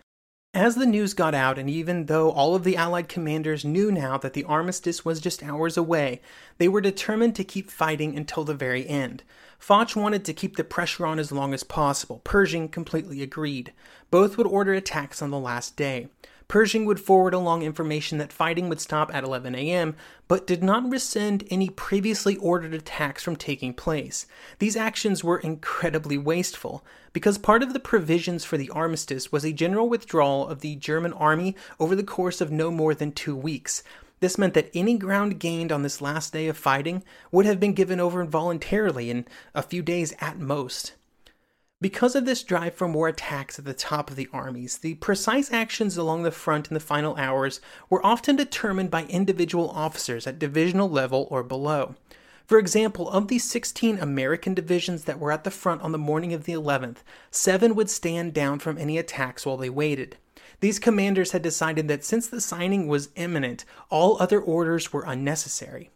As 0.54 0.76
the 0.76 0.86
news 0.86 1.12
got 1.12 1.34
out, 1.34 1.58
and 1.58 1.68
even 1.68 2.06
though 2.06 2.30
all 2.30 2.54
of 2.54 2.62
the 2.62 2.76
Allied 2.76 3.08
commanders 3.08 3.64
knew 3.64 3.90
now 3.90 4.16
that 4.18 4.34
the 4.34 4.44
armistice 4.44 5.04
was 5.04 5.20
just 5.20 5.42
hours 5.42 5.76
away, 5.76 6.20
they 6.58 6.68
were 6.68 6.80
determined 6.80 7.34
to 7.34 7.42
keep 7.42 7.68
fighting 7.68 8.16
until 8.16 8.44
the 8.44 8.54
very 8.54 8.88
end. 8.88 9.24
Foch 9.58 9.96
wanted 9.96 10.24
to 10.24 10.32
keep 10.32 10.54
the 10.54 10.62
pressure 10.62 11.04
on 11.04 11.18
as 11.18 11.32
long 11.32 11.52
as 11.52 11.64
possible. 11.64 12.20
Pershing 12.22 12.68
completely 12.68 13.22
agreed. 13.22 13.72
Both 14.12 14.38
would 14.38 14.46
order 14.46 14.72
attacks 14.72 15.20
on 15.20 15.30
the 15.30 15.38
last 15.40 15.74
day. 15.74 16.06
Pershing 16.48 16.84
would 16.84 17.00
forward 17.00 17.34
along 17.34 17.62
information 17.62 18.18
that 18.18 18.32
fighting 18.32 18.68
would 18.68 18.80
stop 18.80 19.12
at 19.12 19.24
11 19.24 19.56
a.m., 19.56 19.96
but 20.28 20.46
did 20.46 20.62
not 20.62 20.88
rescind 20.88 21.44
any 21.50 21.68
previously 21.68 22.36
ordered 22.36 22.72
attacks 22.72 23.22
from 23.22 23.34
taking 23.34 23.74
place. 23.74 24.26
These 24.60 24.76
actions 24.76 25.24
were 25.24 25.38
incredibly 25.38 26.16
wasteful, 26.16 26.84
because 27.12 27.36
part 27.36 27.64
of 27.64 27.72
the 27.72 27.80
provisions 27.80 28.44
for 28.44 28.56
the 28.56 28.70
armistice 28.70 29.32
was 29.32 29.44
a 29.44 29.52
general 29.52 29.88
withdrawal 29.88 30.46
of 30.46 30.60
the 30.60 30.76
German 30.76 31.12
army 31.14 31.56
over 31.80 31.96
the 31.96 32.04
course 32.04 32.40
of 32.40 32.52
no 32.52 32.70
more 32.70 32.94
than 32.94 33.10
two 33.10 33.34
weeks. 33.34 33.82
This 34.20 34.38
meant 34.38 34.54
that 34.54 34.70
any 34.72 34.96
ground 34.96 35.40
gained 35.40 35.72
on 35.72 35.82
this 35.82 36.00
last 36.00 36.32
day 36.32 36.46
of 36.46 36.56
fighting 36.56 37.02
would 37.32 37.44
have 37.46 37.58
been 37.58 37.74
given 37.74 37.98
over 37.98 38.24
voluntarily 38.24 39.10
in 39.10 39.26
a 39.54 39.62
few 39.62 39.82
days 39.82 40.14
at 40.20 40.38
most. 40.38 40.94
Because 41.78 42.16
of 42.16 42.24
this 42.24 42.42
drive 42.42 42.74
for 42.74 42.88
more 42.88 43.06
attacks 43.06 43.58
at 43.58 43.66
the 43.66 43.74
top 43.74 44.08
of 44.08 44.16
the 44.16 44.30
armies, 44.32 44.78
the 44.78 44.94
precise 44.94 45.52
actions 45.52 45.98
along 45.98 46.22
the 46.22 46.30
front 46.30 46.68
in 46.68 46.74
the 46.74 46.80
final 46.80 47.14
hours 47.16 47.60
were 47.90 48.04
often 48.04 48.34
determined 48.34 48.90
by 48.90 49.04
individual 49.04 49.68
officers 49.68 50.26
at 50.26 50.38
divisional 50.38 50.88
level 50.88 51.28
or 51.30 51.42
below. 51.42 51.94
For 52.46 52.58
example, 52.58 53.10
of 53.10 53.28
the 53.28 53.38
16 53.38 53.98
American 53.98 54.54
divisions 54.54 55.04
that 55.04 55.18
were 55.18 55.32
at 55.32 55.44
the 55.44 55.50
front 55.50 55.82
on 55.82 55.92
the 55.92 55.98
morning 55.98 56.32
of 56.32 56.44
the 56.44 56.54
11th, 56.54 56.98
seven 57.30 57.74
would 57.74 57.90
stand 57.90 58.32
down 58.32 58.58
from 58.58 58.78
any 58.78 58.96
attacks 58.96 59.44
while 59.44 59.58
they 59.58 59.68
waited. 59.68 60.16
These 60.60 60.78
commanders 60.78 61.32
had 61.32 61.42
decided 61.42 61.88
that 61.88 62.06
since 62.06 62.26
the 62.26 62.40
signing 62.40 62.86
was 62.86 63.10
imminent, 63.16 63.66
all 63.90 64.16
other 64.18 64.40
orders 64.40 64.94
were 64.94 65.04
unnecessary. 65.06 65.90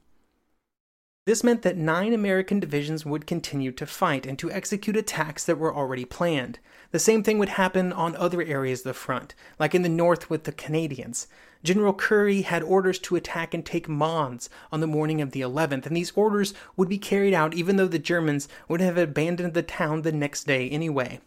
This 1.27 1.45
meant 1.45 1.63
that 1.63 1.77
nine 1.77 2.15
American 2.15 2.61
divisions 2.61 3.05
would 3.05 3.27
continue 3.27 3.73
to 3.73 3.87
fight 3.87 4.25
and 4.25 4.39
to 4.39 4.51
execute 4.51 4.97
attacks 4.97 5.45
that 5.45 5.59
were 5.59 5.75
already 5.75 6.05
planned. 6.07 6.59
The 6.93 6.99
same 6.99 7.23
thing 7.23 7.39
would 7.39 7.51
happen 7.51 7.93
on 7.93 8.17
other 8.17 8.43
areas 8.43 8.81
of 8.81 8.85
the 8.85 8.95
front, 8.95 9.35
like 9.59 9.75
in 9.75 9.83
the 9.83 9.89
north 9.89 10.31
with 10.31 10.45
the 10.45 10.53
Canadians. 10.53 11.29
General 11.63 11.93
Currie 11.93 12.43
had 12.43 12.63
orders 12.63 12.99
to 13.01 13.17
attack 13.17 13.53
and 13.53 13.65
take 13.65 13.87
Mons 13.87 14.49
on 14.73 14.81
the 14.81 14.87
morning 14.87 15.21
of 15.21 15.33
the 15.33 15.43
11th, 15.43 15.85
and 15.85 15.95
these 15.95 16.13
orders 16.13 16.55
would 16.75 16.89
be 16.89 16.99
carried 16.99 17.35
out 17.35 17.53
even 17.53 17.77
though 17.77 17.87
the 17.87 17.99
Germans 17.99 18.49
would 18.67 18.81
have 18.81 18.97
abandoned 18.97 19.53
the 19.53 19.63
town 19.63 20.03
the 20.03 20.13
next 20.13 20.47
day 20.47 20.71
anyway. 20.71 21.21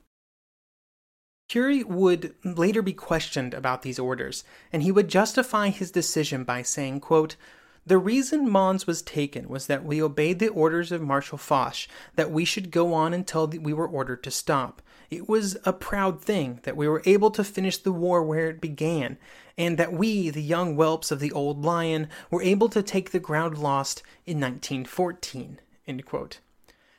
Currie 1.49 1.83
would 1.83 2.33
later 2.43 2.81
be 2.81 2.93
questioned 2.93 3.53
about 3.53 3.83
these 3.83 3.99
orders, 3.99 4.43
and 4.71 4.81
he 4.81 4.91
would 4.91 5.07
justify 5.07 5.69
his 5.69 5.91
decision 5.91 6.43
by 6.43 6.63
saying, 6.63 6.99
quote, 6.99 7.35
The 7.85 7.97
reason 7.97 8.49
Mons 8.49 8.87
was 8.87 9.01
taken 9.01 9.49
was 9.49 9.67
that 9.67 9.83
we 9.83 10.01
obeyed 10.01 10.39
the 10.39 10.47
orders 10.47 10.93
of 10.93 11.01
Marshal 11.01 11.37
Foch 11.37 11.85
that 12.15 12.31
we 12.31 12.45
should 12.45 12.71
go 12.71 12.93
on 12.93 13.13
until 13.13 13.45
we 13.45 13.73
were 13.73 13.87
ordered 13.87 14.23
to 14.23 14.31
stop. 14.31 14.81
It 15.09 15.27
was 15.27 15.57
a 15.65 15.73
proud 15.73 16.21
thing 16.21 16.61
that 16.63 16.77
we 16.77 16.87
were 16.87 17.03
able 17.05 17.29
to 17.31 17.43
finish 17.43 17.77
the 17.77 17.91
war 17.91 18.23
where 18.23 18.49
it 18.49 18.61
began, 18.61 19.17
and 19.57 19.77
that 19.77 19.91
we, 19.91 20.29
the 20.29 20.41
young 20.41 20.75
whelps 20.75 21.11
of 21.11 21.19
the 21.19 21.33
old 21.33 21.65
lion, 21.65 22.07
were 22.31 22.41
able 22.41 22.69
to 22.69 22.81
take 22.81 23.11
the 23.11 23.19
ground 23.19 23.57
lost 23.57 24.01
in 24.25 24.39
1914. 24.39 25.59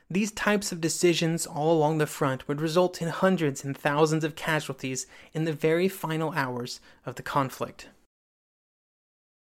These 0.07 0.31
types 0.33 0.71
of 0.71 0.81
decisions 0.81 1.47
all 1.47 1.75
along 1.75 1.97
the 1.97 2.05
front 2.05 2.47
would 2.47 2.61
result 2.61 3.01
in 3.01 3.07
hundreds 3.07 3.65
and 3.65 3.75
thousands 3.75 4.23
of 4.23 4.35
casualties 4.35 5.07
in 5.33 5.45
the 5.45 5.51
very 5.51 5.87
final 5.87 6.31
hours 6.33 6.79
of 7.07 7.15
the 7.15 7.23
conflict. 7.23 7.89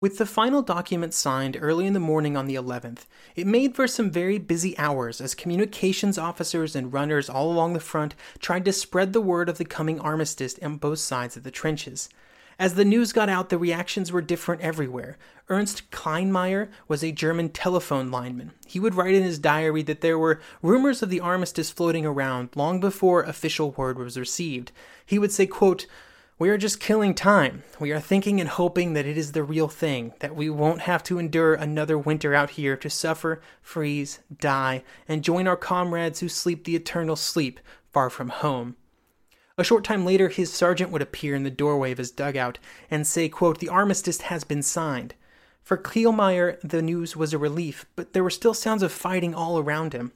With 0.02 0.18
the 0.18 0.26
final 0.26 0.62
document 0.62 1.14
signed 1.14 1.58
early 1.62 1.88
in 1.88 1.94
the 1.94 2.02
morning 2.02 2.36
on 2.36 2.48
the 2.48 2.56
11th, 2.56 3.06
it 3.34 3.48
made 3.48 3.76
for 3.76 3.88
some 3.88 4.12
very 4.12 4.38
busy 4.38 4.78
hours 4.78 5.22
as 5.22 5.34
communications 5.34 6.18
officers 6.18 6.76
and 6.76 6.92
runners 6.92 7.30
all 7.30 7.50
along 7.50 7.72
the 7.72 7.80
front 7.80 8.14
tried 8.40 8.66
to 8.66 8.74
spread 8.74 9.14
the 9.14 9.22
word 9.22 9.48
of 9.48 9.58
the 9.58 9.64
coming 9.64 9.98
armistice 10.02 10.60
on 10.62 10.76
both 10.76 11.00
sides 11.00 11.38
of 11.38 11.44
the 11.44 11.52
trenches. 11.52 12.10
As 12.60 12.76
the 12.76 12.84
news 12.84 13.14
got 13.14 13.30
out, 13.30 13.48
the 13.48 13.58
reactions 13.58 14.12
were 14.12 14.22
different 14.22 14.62
everywhere. 14.62 15.18
Ernst 15.48 15.90
Kleinmeyer 15.92 16.70
was 16.90 17.02
a 17.02 17.14
German 17.14 17.48
telephone 17.50 18.12
lineman. 18.12 18.52
He 18.68 18.82
would 18.82 18.96
write 18.96 19.16
in 19.16 19.24
his 19.24 19.40
diary 19.40 19.82
that 19.84 20.02
there 20.02 20.20
were 20.20 20.42
rumors 20.62 21.04
of 21.04 21.10
the 21.10 21.22
armistice 21.22 21.72
floating 21.72 22.06
around 22.06 22.50
long 22.56 22.82
before 22.82 23.24
official 23.24 23.72
word 23.72 23.98
was 23.98 24.20
received. 24.20 24.74
He 25.06 25.18
would 25.18 25.32
say, 25.32 25.48
quote, 25.48 25.86
we 26.38 26.50
are 26.50 26.58
just 26.58 26.82
killing 26.82 27.13
time. 27.13 27.63
We 27.80 27.93
are 27.93 28.00
thinking 28.00 28.41
and 28.41 28.50
hoping 28.50 28.91
that 28.93 29.06
it 29.06 29.17
is 29.17 29.32
the 29.32 29.43
real 29.43 29.69
thing, 29.69 30.13
that 30.19 30.36
we 30.36 30.50
won't 30.50 30.82
have 30.82 31.02
to 31.04 31.17
endure 31.17 31.54
another 31.54 31.98
winter 31.98 32.36
out 32.36 32.52
here 32.52 32.76
to 32.76 32.89
suffer, 32.89 33.41
freeze, 33.62 34.19
die, 34.38 34.84
and 35.08 35.24
join 35.24 35.48
our 35.48 35.56
comrades 35.56 36.19
who 36.19 36.28
sleep 36.28 36.65
the 36.65 36.76
eternal 36.76 37.15
sleep 37.15 37.62
far 37.93 38.10
from 38.10 38.30
home. 38.30 38.76
A 39.58 39.63
short 39.63 39.86
time 39.86 40.04
later, 40.04 40.28
his 40.28 40.52
sergeant 40.52 40.91
would 40.91 41.02
appear 41.02 41.36
in 41.36 41.43
the 41.43 41.50
doorway 41.50 41.93
of 41.93 41.98
his 41.98 42.12
dugout 42.12 42.60
and 42.91 43.08
say, 43.08 43.30
quote, 43.30 43.60
The 43.60 43.69
armistice 43.69 44.19
has 44.21 44.43
been 44.43 44.62
signed. 44.62 45.13
For 45.63 45.78
Kleinmeyer, 45.78 46.60
the 46.62 46.82
news 46.82 47.15
was 47.15 47.34
a 47.34 47.38
relief, 47.38 47.86
but 47.95 48.12
there 48.12 48.24
were 48.24 48.30
still 48.30 48.54
sounds 48.54 48.84
of 48.84 48.91
fighting 48.91 49.34
all 49.34 49.58
around 49.58 49.93
him. 49.93 50.12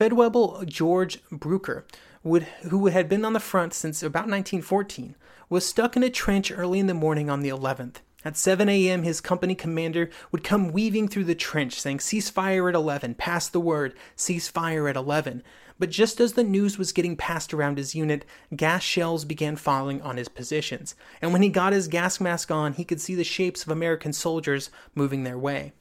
Feldwebel 0.00 0.64
George 0.64 1.22
Brucker 1.30 1.84
would, 2.28 2.44
who 2.70 2.86
had 2.88 3.08
been 3.08 3.24
on 3.24 3.32
the 3.32 3.40
front 3.40 3.74
since 3.74 4.02
about 4.02 4.28
1914, 4.28 5.16
was 5.48 5.66
stuck 5.66 5.96
in 5.96 6.02
a 6.02 6.10
trench 6.10 6.52
early 6.52 6.78
in 6.78 6.86
the 6.86 6.94
morning 6.94 7.30
on 7.30 7.40
the 7.40 7.48
11th. 7.48 7.96
At 8.24 8.36
7 8.36 8.68
a.m., 8.68 9.04
his 9.04 9.20
company 9.20 9.54
commander 9.54 10.10
would 10.32 10.42
come 10.42 10.72
weaving 10.72 11.08
through 11.08 11.24
the 11.24 11.34
trench, 11.34 11.80
saying, 11.80 12.00
Cease 12.00 12.28
fire 12.28 12.68
at 12.68 12.74
11, 12.74 13.14
pass 13.14 13.48
the 13.48 13.60
word, 13.60 13.94
cease 14.16 14.48
fire 14.48 14.88
at 14.88 14.96
11. 14.96 15.42
But 15.78 15.90
just 15.90 16.20
as 16.20 16.32
the 16.32 16.42
news 16.42 16.76
was 16.76 16.92
getting 16.92 17.16
passed 17.16 17.54
around 17.54 17.78
his 17.78 17.94
unit, 17.94 18.24
gas 18.54 18.82
shells 18.82 19.24
began 19.24 19.54
falling 19.54 20.02
on 20.02 20.16
his 20.16 20.28
positions. 20.28 20.96
And 21.22 21.32
when 21.32 21.42
he 21.42 21.48
got 21.48 21.72
his 21.72 21.86
gas 21.86 22.20
mask 22.20 22.50
on, 22.50 22.72
he 22.72 22.84
could 22.84 23.00
see 23.00 23.14
the 23.14 23.22
shapes 23.22 23.62
of 23.62 23.68
American 23.70 24.12
soldiers 24.12 24.70
moving 24.96 25.22
their 25.22 25.38
way. 25.38 25.72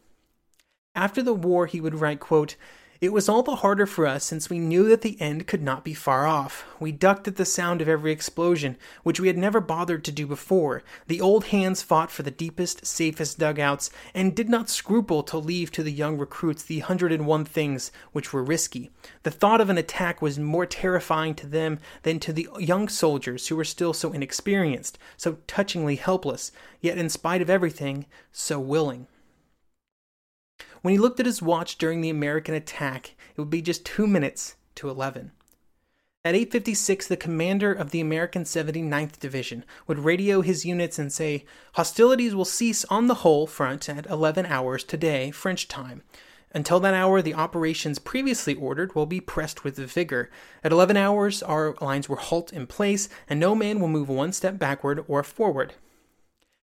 After 0.93 1.23
the 1.23 1.33
war, 1.33 1.65
he 1.65 1.81
would 1.81 1.95
write, 1.95 2.19
quote, 2.19 2.55
it 2.99 3.13
was 3.13 3.29
all 3.29 3.43
the 3.43 3.57
harder 3.57 3.85
for 3.85 4.07
us 4.07 4.23
since 4.23 4.49
we 4.49 4.59
knew 4.59 4.89
that 4.89 5.01
the 5.01 5.19
end 5.21 5.45
could 5.45 5.61
not 5.61 5.83
be 5.83 5.93
far 5.93 6.25
off. 6.25 6.65
We 6.79 6.91
ducked 6.91 7.27
at 7.27 7.35
the 7.35 7.45
sound 7.45 7.81
of 7.81 7.87
every 7.87 8.11
explosion, 8.11 8.77
which 9.03 9.19
we 9.19 9.27
had 9.27 9.37
never 9.37 9.61
bothered 9.61 10.03
to 10.05 10.11
do 10.11 10.25
before. 10.25 10.83
The 11.07 11.21
old 11.21 11.45
hands 11.45 11.81
fought 11.81 12.09
for 12.09 12.23
the 12.23 12.31
deepest, 12.31 12.85
safest 12.85 13.37
dugouts, 13.37 13.89
and 14.13 14.35
did 14.35 14.49
not 14.49 14.69
scruple 14.69 15.23
to 15.23 15.37
leave 15.37 15.71
to 15.73 15.83
the 15.83 15.91
young 15.91 16.17
recruits 16.17 16.63
the 16.63 16.79
hundred 16.79 17.11
and 17.11 17.27
one 17.27 17.45
things 17.45 17.91
which 18.13 18.33
were 18.33 18.43
risky. 18.43 18.89
The 19.23 19.31
thought 19.31 19.61
of 19.61 19.69
an 19.69 19.77
attack 19.77 20.21
was 20.21 20.39
more 20.39 20.65
terrifying 20.65 21.35
to 21.35 21.47
them 21.47 21.79
than 22.03 22.19
to 22.21 22.33
the 22.33 22.47
young 22.59 22.89
soldiers 22.89 23.47
who 23.47 23.55
were 23.55 23.63
still 23.63 23.93
so 23.93 24.11
inexperienced, 24.11 24.97
so 25.17 25.37
touchingly 25.47 25.97
helpless, 25.97 26.51
yet 26.81 26.97
in 26.97 27.09
spite 27.09 27.41
of 27.41 27.49
everything, 27.49 28.05
so 28.31 28.59
willing. 28.59 29.07
When 30.87 30.93
he 30.93 30.99
looked 30.99 31.19
at 31.19 31.25
his 31.25 31.41
watch 31.41 31.77
during 31.77 31.99
the 31.99 32.09
American 32.09 32.55
attack, 32.55 33.15
it 33.35 33.41
would 33.41 33.49
be 33.49 33.61
just 33.61 33.83
2 33.83 34.07
minutes 34.07 34.55
to 34.75 34.89
11. 34.89 35.33
At 36.23 36.33
8:56, 36.33 37.07
the 37.07 37.17
commander 37.17 37.73
of 37.73 37.91
the 37.91 37.99
American 37.99 38.45
79th 38.45 39.19
Division 39.19 39.65
would 39.85 39.99
radio 39.99 40.39
his 40.39 40.65
units 40.65 40.97
and 40.97 41.11
say, 41.11 41.43
"Hostilities 41.73 42.33
will 42.33 42.45
cease 42.45 42.85
on 42.85 43.07
the 43.07 43.15
whole 43.15 43.47
front 43.47 43.89
at 43.89 44.05
11 44.05 44.45
hours 44.45 44.85
today, 44.85 45.29
French 45.29 45.67
time. 45.67 46.03
Until 46.53 46.79
that 46.79 46.93
hour, 46.93 47.21
the 47.21 47.33
operations 47.33 47.99
previously 47.99 48.55
ordered 48.55 48.95
will 48.95 49.05
be 49.05 49.19
pressed 49.19 49.65
with 49.65 49.75
vigor. 49.75 50.29
At 50.63 50.71
11 50.71 50.95
hours, 50.95 51.43
our 51.43 51.75
lines 51.81 52.07
will 52.07 52.15
halt 52.15 52.53
in 52.53 52.65
place, 52.65 53.09
and 53.27 53.41
no 53.41 53.55
man 53.55 53.81
will 53.81 53.89
move 53.89 54.07
one 54.07 54.31
step 54.31 54.57
backward 54.57 55.03
or 55.09 55.21
forward." 55.21 55.73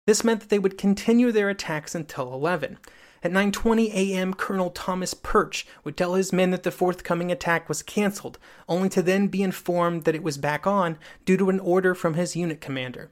This 0.09 0.25
meant 0.25 0.41
that 0.41 0.49
they 0.49 0.59
would 0.59 0.77
continue 0.77 1.31
their 1.31 1.51
attacks 1.51 1.95
until 1.95 2.35
11. 2.35 2.79
At 3.23 3.33
9:20 3.33 3.93
a.m., 3.93 4.33
Colonel 4.33 4.71
Thomas 4.71 5.13
Perch 5.13 5.67
would 5.83 5.97
tell 5.97 6.15
his 6.15 6.33
men 6.33 6.51
that 6.53 6.63
the 6.63 6.71
forthcoming 6.71 7.33
attack 7.33 7.69
was 7.69 7.83
canceled, 7.83 8.39
only 8.69 8.89
to 8.91 9.03
then 9.03 9.27
be 9.27 9.43
informed 9.43 10.05
that 10.05 10.15
it 10.15 10.23
was 10.23 10.39
back 10.39 10.67
on 10.67 10.99
due 11.25 11.37
to 11.37 11.51
an 11.51 11.59
order 11.61 11.95
from 11.95 12.15
his 12.15 12.37
unit 12.37 12.61
commander. 12.61 13.11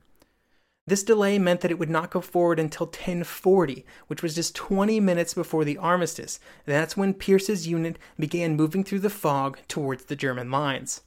This 0.89 1.03
delay 1.03 1.41
meant 1.41 1.63
that 1.63 1.73
it 1.73 1.81
would 1.81 1.91
not 1.91 2.13
go 2.13 2.21
forward 2.21 2.61
until 2.61 2.87
1040, 2.87 3.85
which 4.07 4.23
was 4.23 4.37
just 4.37 4.55
20 4.55 5.01
minutes 5.01 5.35
before 5.35 5.65
the 5.65 5.79
armistice. 5.79 6.39
That's 6.65 6.97
when 6.97 7.13
Pierce's 7.13 7.67
unit 7.67 7.99
began 8.17 8.55
moving 8.55 8.85
through 8.85 9.01
the 9.01 9.11
fog 9.11 9.59
towards 9.67 10.05
the 10.05 10.15
German 10.15 10.53
lines. 10.53 11.01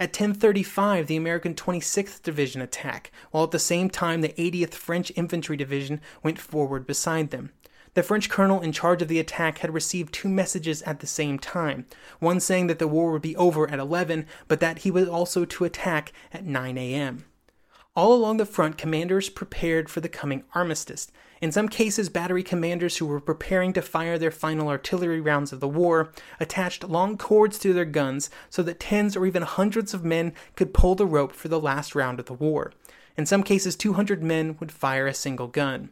At 0.00 0.18
1035, 0.18 1.08
the 1.08 1.16
American 1.16 1.54
26th 1.54 2.22
Division 2.22 2.62
attacked, 2.62 3.10
while 3.30 3.44
at 3.44 3.50
the 3.50 3.58
same 3.58 3.90
time 3.90 4.22
the 4.22 4.30
80th 4.30 4.72
French 4.72 5.12
Infantry 5.14 5.58
Division 5.58 6.00
went 6.22 6.38
forward 6.38 6.86
beside 6.86 7.28
them. 7.28 7.50
The 7.94 8.02
French 8.04 8.30
colonel 8.30 8.60
in 8.60 8.70
charge 8.70 9.02
of 9.02 9.08
the 9.08 9.18
attack 9.18 9.58
had 9.58 9.74
received 9.74 10.14
two 10.14 10.28
messages 10.28 10.80
at 10.82 11.00
the 11.00 11.06
same 11.08 11.38
time, 11.38 11.86
one 12.20 12.38
saying 12.38 12.68
that 12.68 12.78
the 12.78 12.86
war 12.86 13.10
would 13.10 13.22
be 13.22 13.36
over 13.36 13.68
at 13.68 13.80
11, 13.80 14.26
but 14.46 14.60
that 14.60 14.80
he 14.80 14.90
was 14.90 15.08
also 15.08 15.44
to 15.44 15.64
attack 15.64 16.12
at 16.32 16.44
9 16.44 16.78
a.m. 16.78 17.24
All 17.96 18.14
along 18.14 18.36
the 18.36 18.46
front, 18.46 18.78
commanders 18.78 19.28
prepared 19.28 19.90
for 19.90 20.00
the 20.00 20.08
coming 20.08 20.44
armistice. 20.54 21.10
In 21.40 21.50
some 21.50 21.68
cases, 21.68 22.08
battery 22.08 22.44
commanders 22.44 22.98
who 22.98 23.06
were 23.06 23.20
preparing 23.20 23.72
to 23.72 23.82
fire 23.82 24.16
their 24.16 24.30
final 24.30 24.68
artillery 24.68 25.20
rounds 25.20 25.52
of 25.52 25.58
the 25.58 25.68
war 25.68 26.12
attached 26.38 26.84
long 26.84 27.18
cords 27.18 27.58
to 27.58 27.72
their 27.72 27.84
guns 27.84 28.30
so 28.48 28.62
that 28.62 28.78
tens 28.78 29.16
or 29.16 29.26
even 29.26 29.42
hundreds 29.42 29.92
of 29.92 30.04
men 30.04 30.32
could 30.54 30.72
pull 30.72 30.94
the 30.94 31.06
rope 31.06 31.32
for 31.32 31.48
the 31.48 31.60
last 31.60 31.96
round 31.96 32.20
of 32.20 32.26
the 32.26 32.34
war. 32.34 32.72
In 33.16 33.26
some 33.26 33.42
cases, 33.42 33.74
200 33.74 34.22
men 34.22 34.56
would 34.60 34.70
fire 34.70 35.08
a 35.08 35.14
single 35.14 35.48
gun. 35.48 35.90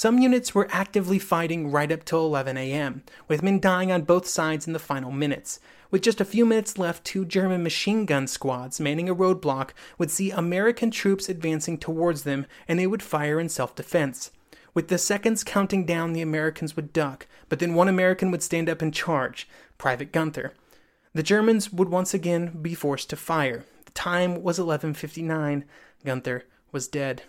Some 0.00 0.18
units 0.18 0.54
were 0.54 0.66
actively 0.70 1.18
fighting 1.18 1.70
right 1.70 1.92
up 1.92 2.06
till 2.06 2.24
11 2.24 2.56
a.m., 2.56 3.02
with 3.28 3.42
men 3.42 3.60
dying 3.60 3.92
on 3.92 4.00
both 4.00 4.26
sides 4.26 4.66
in 4.66 4.72
the 4.72 4.78
final 4.78 5.10
minutes. 5.10 5.60
With 5.90 6.00
just 6.00 6.22
a 6.22 6.24
few 6.24 6.46
minutes 6.46 6.78
left, 6.78 7.04
two 7.04 7.26
German 7.26 7.62
machine 7.62 8.06
gun 8.06 8.26
squads 8.26 8.80
manning 8.80 9.10
a 9.10 9.14
roadblock 9.14 9.72
would 9.98 10.10
see 10.10 10.30
American 10.30 10.90
troops 10.90 11.28
advancing 11.28 11.76
towards 11.76 12.22
them, 12.22 12.46
and 12.66 12.78
they 12.78 12.86
would 12.86 13.02
fire 13.02 13.38
in 13.38 13.50
self 13.50 13.74
defense. 13.74 14.30
With 14.72 14.88
the 14.88 14.96
seconds 14.96 15.44
counting 15.44 15.84
down, 15.84 16.14
the 16.14 16.22
Americans 16.22 16.76
would 16.76 16.94
duck, 16.94 17.26
but 17.50 17.58
then 17.58 17.74
one 17.74 17.86
American 17.86 18.30
would 18.30 18.42
stand 18.42 18.70
up 18.70 18.80
and 18.80 18.94
charge, 18.94 19.46
Private 19.76 20.12
Gunther. 20.12 20.54
The 21.12 21.22
Germans 21.22 21.74
would 21.74 21.90
once 21.90 22.14
again 22.14 22.62
be 22.62 22.72
forced 22.72 23.10
to 23.10 23.16
fire. 23.16 23.66
The 23.84 23.92
time 23.92 24.42
was 24.42 24.58
11:59. 24.58 25.64
Gunther 26.06 26.44
was 26.72 26.88
dead. 26.88 27.24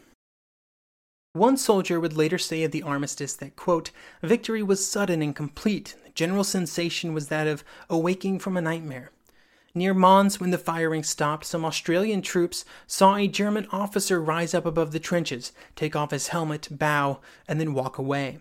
One 1.33 1.55
soldier 1.55 1.97
would 1.97 2.17
later 2.17 2.37
say 2.37 2.63
of 2.63 2.71
the 2.71 2.83
armistice 2.83 3.35
that, 3.35 3.55
quote, 3.55 3.91
victory 4.21 4.61
was 4.61 4.85
sudden 4.85 5.21
and 5.21 5.33
complete. 5.33 5.95
The 6.03 6.09
general 6.09 6.43
sensation 6.43 7.13
was 7.13 7.29
that 7.29 7.47
of 7.47 7.63
awaking 7.89 8.39
from 8.39 8.57
a 8.57 8.61
nightmare. 8.61 9.11
Near 9.73 9.93
Mons, 9.93 10.41
when 10.41 10.51
the 10.51 10.57
firing 10.57 11.03
stopped, 11.03 11.45
some 11.45 11.63
Australian 11.63 12.21
troops 12.21 12.65
saw 12.85 13.15
a 13.15 13.29
German 13.29 13.65
officer 13.71 14.21
rise 14.21 14.53
up 14.53 14.65
above 14.65 14.91
the 14.91 14.99
trenches, 14.99 15.53
take 15.77 15.95
off 15.95 16.11
his 16.11 16.27
helmet, 16.27 16.67
bow, 16.69 17.21
and 17.47 17.61
then 17.61 17.73
walk 17.73 17.97
away. 17.97 18.39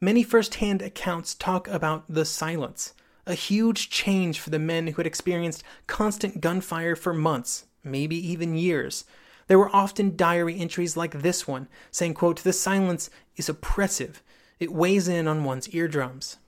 Many 0.00 0.24
first 0.24 0.56
hand 0.56 0.82
accounts 0.82 1.32
talk 1.32 1.68
about 1.68 2.04
the 2.08 2.24
silence, 2.24 2.92
a 3.24 3.34
huge 3.34 3.88
change 3.88 4.40
for 4.40 4.50
the 4.50 4.58
men 4.58 4.88
who 4.88 4.96
had 4.96 5.06
experienced 5.06 5.62
constant 5.86 6.40
gunfire 6.40 6.96
for 6.96 7.14
months, 7.14 7.66
maybe 7.84 8.16
even 8.16 8.56
years. 8.56 9.04
There 9.48 9.58
were 9.58 9.74
often 9.74 10.16
diary 10.16 10.58
entries 10.58 10.96
like 10.96 11.22
this 11.22 11.46
one, 11.46 11.68
saying, 11.90 12.14
quote, 12.14 12.42
The 12.42 12.52
silence 12.52 13.10
is 13.36 13.48
oppressive. 13.48 14.22
It 14.58 14.72
weighs 14.72 15.06
in 15.06 15.28
on 15.28 15.44
one's 15.44 15.68
eardrums. 15.74 16.38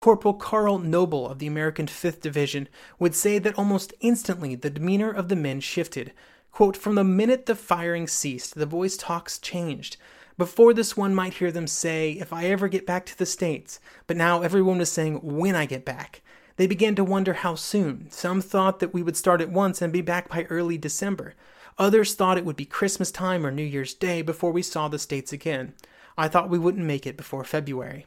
Corporal 0.00 0.34
Carl 0.34 0.78
Noble 0.78 1.28
of 1.28 1.38
the 1.38 1.46
American 1.46 1.86
5th 1.86 2.20
Division 2.20 2.68
would 2.98 3.14
say 3.14 3.38
that 3.38 3.58
almost 3.58 3.94
instantly 4.00 4.54
the 4.54 4.70
demeanor 4.70 5.10
of 5.10 5.28
the 5.28 5.36
men 5.36 5.60
shifted. 5.60 6.12
Quote, 6.52 6.76
From 6.76 6.94
the 6.94 7.04
minute 7.04 7.46
the 7.46 7.54
firing 7.54 8.06
ceased, 8.06 8.54
the 8.54 8.66
voice 8.66 8.96
talks 8.96 9.38
changed. 9.38 9.96
Before 10.36 10.72
this, 10.72 10.96
one 10.96 11.14
might 11.14 11.34
hear 11.34 11.52
them 11.52 11.66
say, 11.66 12.12
if 12.12 12.32
I 12.32 12.46
ever 12.46 12.66
get 12.66 12.86
back 12.86 13.04
to 13.06 13.18
the 13.18 13.26
States, 13.26 13.78
but 14.06 14.16
now 14.16 14.40
everyone 14.40 14.78
was 14.78 14.90
saying, 14.90 15.20
when 15.22 15.54
I 15.54 15.66
get 15.66 15.84
back. 15.84 16.22
They 16.56 16.66
began 16.66 16.94
to 16.94 17.04
wonder 17.04 17.34
how 17.34 17.54
soon. 17.54 18.10
Some 18.10 18.40
thought 18.40 18.80
that 18.80 18.94
we 18.94 19.02
would 19.02 19.16
start 19.16 19.40
at 19.40 19.50
once 19.50 19.82
and 19.82 19.92
be 19.92 20.00
back 20.00 20.30
by 20.30 20.44
early 20.44 20.78
December. 20.78 21.34
Others 21.80 22.14
thought 22.14 22.36
it 22.36 22.44
would 22.44 22.56
be 22.56 22.66
Christmas 22.66 23.10
time 23.10 23.44
or 23.44 23.50
New 23.50 23.64
Year's 23.64 23.94
Day 23.94 24.20
before 24.20 24.52
we 24.52 24.60
saw 24.60 24.88
the 24.88 24.98
States 24.98 25.32
again. 25.32 25.72
I 26.18 26.28
thought 26.28 26.50
we 26.50 26.58
wouldn't 26.58 26.84
make 26.84 27.06
it 27.06 27.16
before 27.16 27.42
February. 27.42 28.04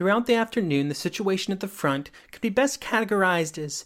Throughout 0.00 0.26
the 0.26 0.34
afternoon, 0.34 0.88
the 0.88 0.94
situation 0.96 1.52
at 1.52 1.60
the 1.60 1.68
front 1.68 2.10
could 2.32 2.42
be 2.42 2.48
best 2.48 2.80
categorized 2.80 3.58
as 3.58 3.84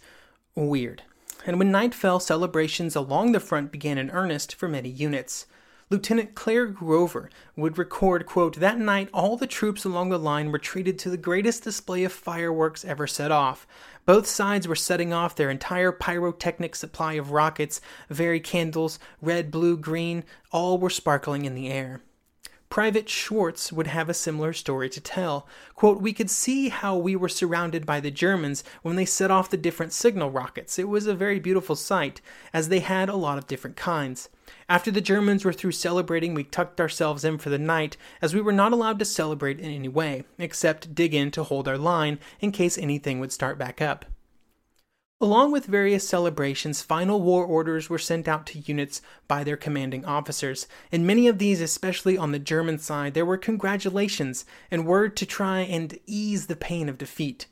weird. 0.54 1.02
And 1.44 1.58
when 1.58 1.70
night 1.70 1.94
fell, 1.94 2.18
celebrations 2.18 2.96
along 2.96 3.32
the 3.32 3.40
front 3.40 3.70
began 3.70 3.98
in 3.98 4.10
earnest 4.10 4.54
for 4.54 4.68
many 4.68 4.88
units. 4.88 5.46
Lieutenant 5.92 6.36
Claire 6.36 6.66
Grover 6.66 7.30
would 7.56 7.76
record, 7.76 8.24
quote, 8.24 8.60
That 8.60 8.78
night 8.78 9.08
all 9.12 9.36
the 9.36 9.48
troops 9.48 9.84
along 9.84 10.10
the 10.10 10.20
line 10.20 10.52
were 10.52 10.58
treated 10.58 11.00
to 11.00 11.10
the 11.10 11.16
greatest 11.16 11.64
display 11.64 12.04
of 12.04 12.12
fireworks 12.12 12.84
ever 12.84 13.08
set 13.08 13.32
off. 13.32 13.66
Both 14.06 14.28
sides 14.28 14.68
were 14.68 14.76
setting 14.76 15.12
off 15.12 15.34
their 15.34 15.50
entire 15.50 15.90
pyrotechnic 15.90 16.76
supply 16.76 17.14
of 17.14 17.32
rockets, 17.32 17.80
very 18.08 18.38
candles, 18.38 19.00
red, 19.20 19.50
blue, 19.50 19.76
green, 19.76 20.22
all 20.52 20.78
were 20.78 20.90
sparkling 20.90 21.44
in 21.44 21.56
the 21.56 21.68
air. 21.68 22.02
Private 22.68 23.08
Schwartz 23.08 23.72
would 23.72 23.88
have 23.88 24.08
a 24.08 24.14
similar 24.14 24.52
story 24.52 24.88
to 24.90 25.00
tell. 25.00 25.48
Quote, 25.74 26.00
We 26.00 26.12
could 26.12 26.30
see 26.30 26.68
how 26.68 26.96
we 26.96 27.16
were 27.16 27.28
surrounded 27.28 27.84
by 27.84 27.98
the 27.98 28.12
Germans 28.12 28.62
when 28.82 28.94
they 28.94 29.04
set 29.04 29.32
off 29.32 29.50
the 29.50 29.56
different 29.56 29.92
signal 29.92 30.30
rockets. 30.30 30.78
It 30.78 30.88
was 30.88 31.08
a 31.08 31.14
very 31.14 31.40
beautiful 31.40 31.74
sight, 31.74 32.20
as 32.52 32.68
they 32.68 32.78
had 32.78 33.08
a 33.08 33.16
lot 33.16 33.38
of 33.38 33.48
different 33.48 33.74
kinds. 33.74 34.28
After 34.68 34.90
the 34.90 35.00
Germans 35.00 35.44
were 35.44 35.52
through 35.52 35.72
celebrating, 35.72 36.34
we 36.34 36.44
tucked 36.44 36.80
ourselves 36.80 37.24
in 37.24 37.38
for 37.38 37.50
the 37.50 37.58
night, 37.58 37.96
as 38.20 38.34
we 38.34 38.40
were 38.40 38.52
not 38.52 38.72
allowed 38.72 38.98
to 38.98 39.04
celebrate 39.04 39.58
in 39.58 39.70
any 39.70 39.88
way, 39.88 40.24
except 40.38 40.94
dig 40.94 41.14
in 41.14 41.30
to 41.32 41.42
hold 41.42 41.68
our 41.68 41.78
line 41.78 42.18
in 42.40 42.52
case 42.52 42.78
anything 42.78 43.20
would 43.20 43.32
start 43.32 43.58
back 43.58 43.80
up. 43.80 44.04
Along 45.22 45.52
with 45.52 45.66
various 45.66 46.08
celebrations, 46.08 46.80
final 46.80 47.20
war 47.20 47.44
orders 47.44 47.90
were 47.90 47.98
sent 47.98 48.26
out 48.26 48.46
to 48.46 48.58
units 48.60 49.02
by 49.28 49.44
their 49.44 49.56
commanding 49.56 50.02
officers. 50.06 50.66
In 50.90 51.04
many 51.04 51.28
of 51.28 51.38
these, 51.38 51.60
especially 51.60 52.16
on 52.16 52.32
the 52.32 52.38
German 52.38 52.78
side, 52.78 53.12
there 53.12 53.26
were 53.26 53.36
congratulations 53.36 54.46
and 54.70 54.86
word 54.86 55.18
to 55.18 55.26
try 55.26 55.60
and 55.60 55.98
ease 56.06 56.46
the 56.46 56.56
pain 56.56 56.88
of 56.88 56.96
defeat. 56.96 57.46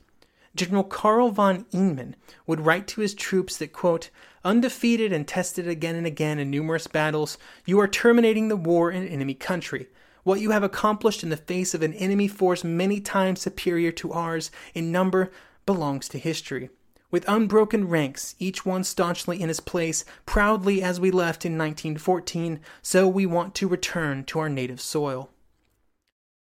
General 0.59 0.83
Karl 0.83 1.29
von 1.29 1.65
Einem 1.73 2.15
would 2.45 2.59
write 2.59 2.85
to 2.89 2.99
his 2.99 3.13
troops 3.13 3.55
that, 3.55 3.71
quote, 3.71 4.09
undefeated 4.43 5.13
and 5.13 5.25
tested 5.25 5.69
again 5.69 5.95
and 5.95 6.05
again 6.05 6.37
in 6.37 6.51
numerous 6.51 6.85
battles, 6.85 7.37
you 7.65 7.79
are 7.79 7.87
terminating 7.87 8.49
the 8.49 8.57
war 8.57 8.91
in 8.91 9.07
enemy 9.07 9.33
country. 9.33 9.87
What 10.23 10.41
you 10.41 10.51
have 10.51 10.63
accomplished 10.63 11.23
in 11.23 11.29
the 11.29 11.37
face 11.37 11.73
of 11.73 11.81
an 11.81 11.93
enemy 11.93 12.27
force 12.27 12.65
many 12.65 12.99
times 12.99 13.39
superior 13.39 13.93
to 13.93 14.11
ours 14.11 14.51
in 14.73 14.91
number 14.91 15.31
belongs 15.65 16.09
to 16.09 16.17
history 16.17 16.69
with 17.09 17.27
unbroken 17.29 17.87
ranks, 17.87 18.35
each 18.37 18.65
one 18.65 18.83
staunchly 18.83 19.41
in 19.41 19.47
his 19.47 19.61
place, 19.61 20.03
proudly 20.25 20.83
as 20.83 20.99
we 20.99 21.09
left 21.09 21.45
in 21.45 21.57
1914, 21.57 22.59
so 22.81 23.07
we 23.07 23.25
want 23.25 23.55
to 23.55 23.67
return 23.67 24.25
to 24.25 24.39
our 24.39 24.49
native 24.49 24.81
soil. 24.81 25.29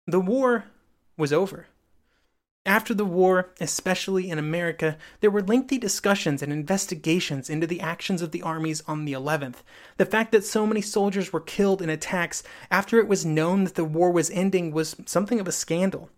The 0.08 0.20
war 0.20 0.64
was 1.16 1.32
over. 1.32 1.68
After 2.66 2.92
the 2.92 3.06
war, 3.06 3.54
especially 3.58 4.28
in 4.28 4.38
America, 4.38 4.98
there 5.20 5.30
were 5.30 5.40
lengthy 5.40 5.78
discussions 5.78 6.42
and 6.42 6.52
investigations 6.52 7.48
into 7.48 7.66
the 7.66 7.80
actions 7.80 8.20
of 8.20 8.32
the 8.32 8.42
armies 8.42 8.82
on 8.86 9.06
the 9.06 9.14
11th. 9.14 9.62
The 9.96 10.04
fact 10.04 10.30
that 10.32 10.44
so 10.44 10.66
many 10.66 10.82
soldiers 10.82 11.32
were 11.32 11.40
killed 11.40 11.80
in 11.80 11.88
attacks 11.88 12.42
after 12.70 12.98
it 12.98 13.08
was 13.08 13.24
known 13.24 13.64
that 13.64 13.76
the 13.76 13.84
war 13.84 14.10
was 14.10 14.28
ending 14.30 14.72
was 14.72 14.94
something 15.06 15.40
of 15.40 15.48
a 15.48 15.52
scandal. 15.52 16.10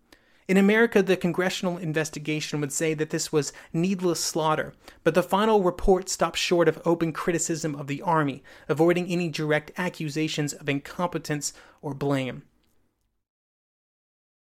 In 0.49 0.57
America, 0.57 1.01
the 1.01 1.17
congressional 1.17 1.79
investigation 1.79 2.61
would 2.61 2.73
say 2.73 2.93
that 2.95 3.11
this 3.11 3.31
was 3.31 3.53
needless 3.73 4.19
slaughter, 4.19 4.75
but 5.05 5.15
the 5.15 5.23
final 5.23 5.63
report 5.63 6.09
stopped 6.09 6.39
short 6.39 6.67
of 6.67 6.83
open 6.85 7.13
criticism 7.13 7.77
of 7.77 7.87
the 7.87 8.03
Army, 8.03 8.43
avoiding 8.69 9.07
any 9.07 9.29
direct 9.29 9.71
accusations 9.79 10.53
of 10.53 10.69
incompetence 10.69 11.53
or 11.81 11.95
blame. 11.95 12.43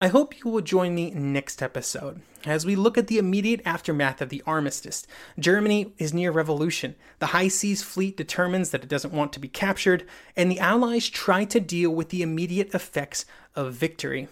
I 0.01 0.07
hope 0.07 0.39
you 0.39 0.49
will 0.49 0.61
join 0.61 0.95
me 0.95 1.11
next 1.11 1.61
episode 1.61 2.21
as 2.47 2.65
we 2.65 2.77
look 2.77 2.97
at 2.97 3.09
the 3.09 3.19
immediate 3.19 3.61
aftermath 3.65 4.23
of 4.23 4.29
the 4.29 4.45
armistice. 4.47 5.05
Germany 5.41 5.93
is 5.99 6.15
near 6.15 6.31
revolution. 6.31 6.95
The 7.19 7.27
High 7.27 7.49
Seas 7.49 7.83
Fleet 7.83 8.17
determines 8.17 8.71
that 8.71 8.85
it 8.85 8.89
doesn't 8.89 9.13
want 9.13 9.33
to 9.33 9.41
be 9.41 9.49
captured, 9.49 10.07
and 10.37 10.49
the 10.49 10.61
Allies 10.61 11.09
try 11.09 11.45
to 11.47 11.59
deal 11.59 11.91
with 11.91 12.11
the 12.11 12.23
immediate 12.23 12.73
effects 12.77 13.27
of 13.57 13.75
victory. 13.75 14.29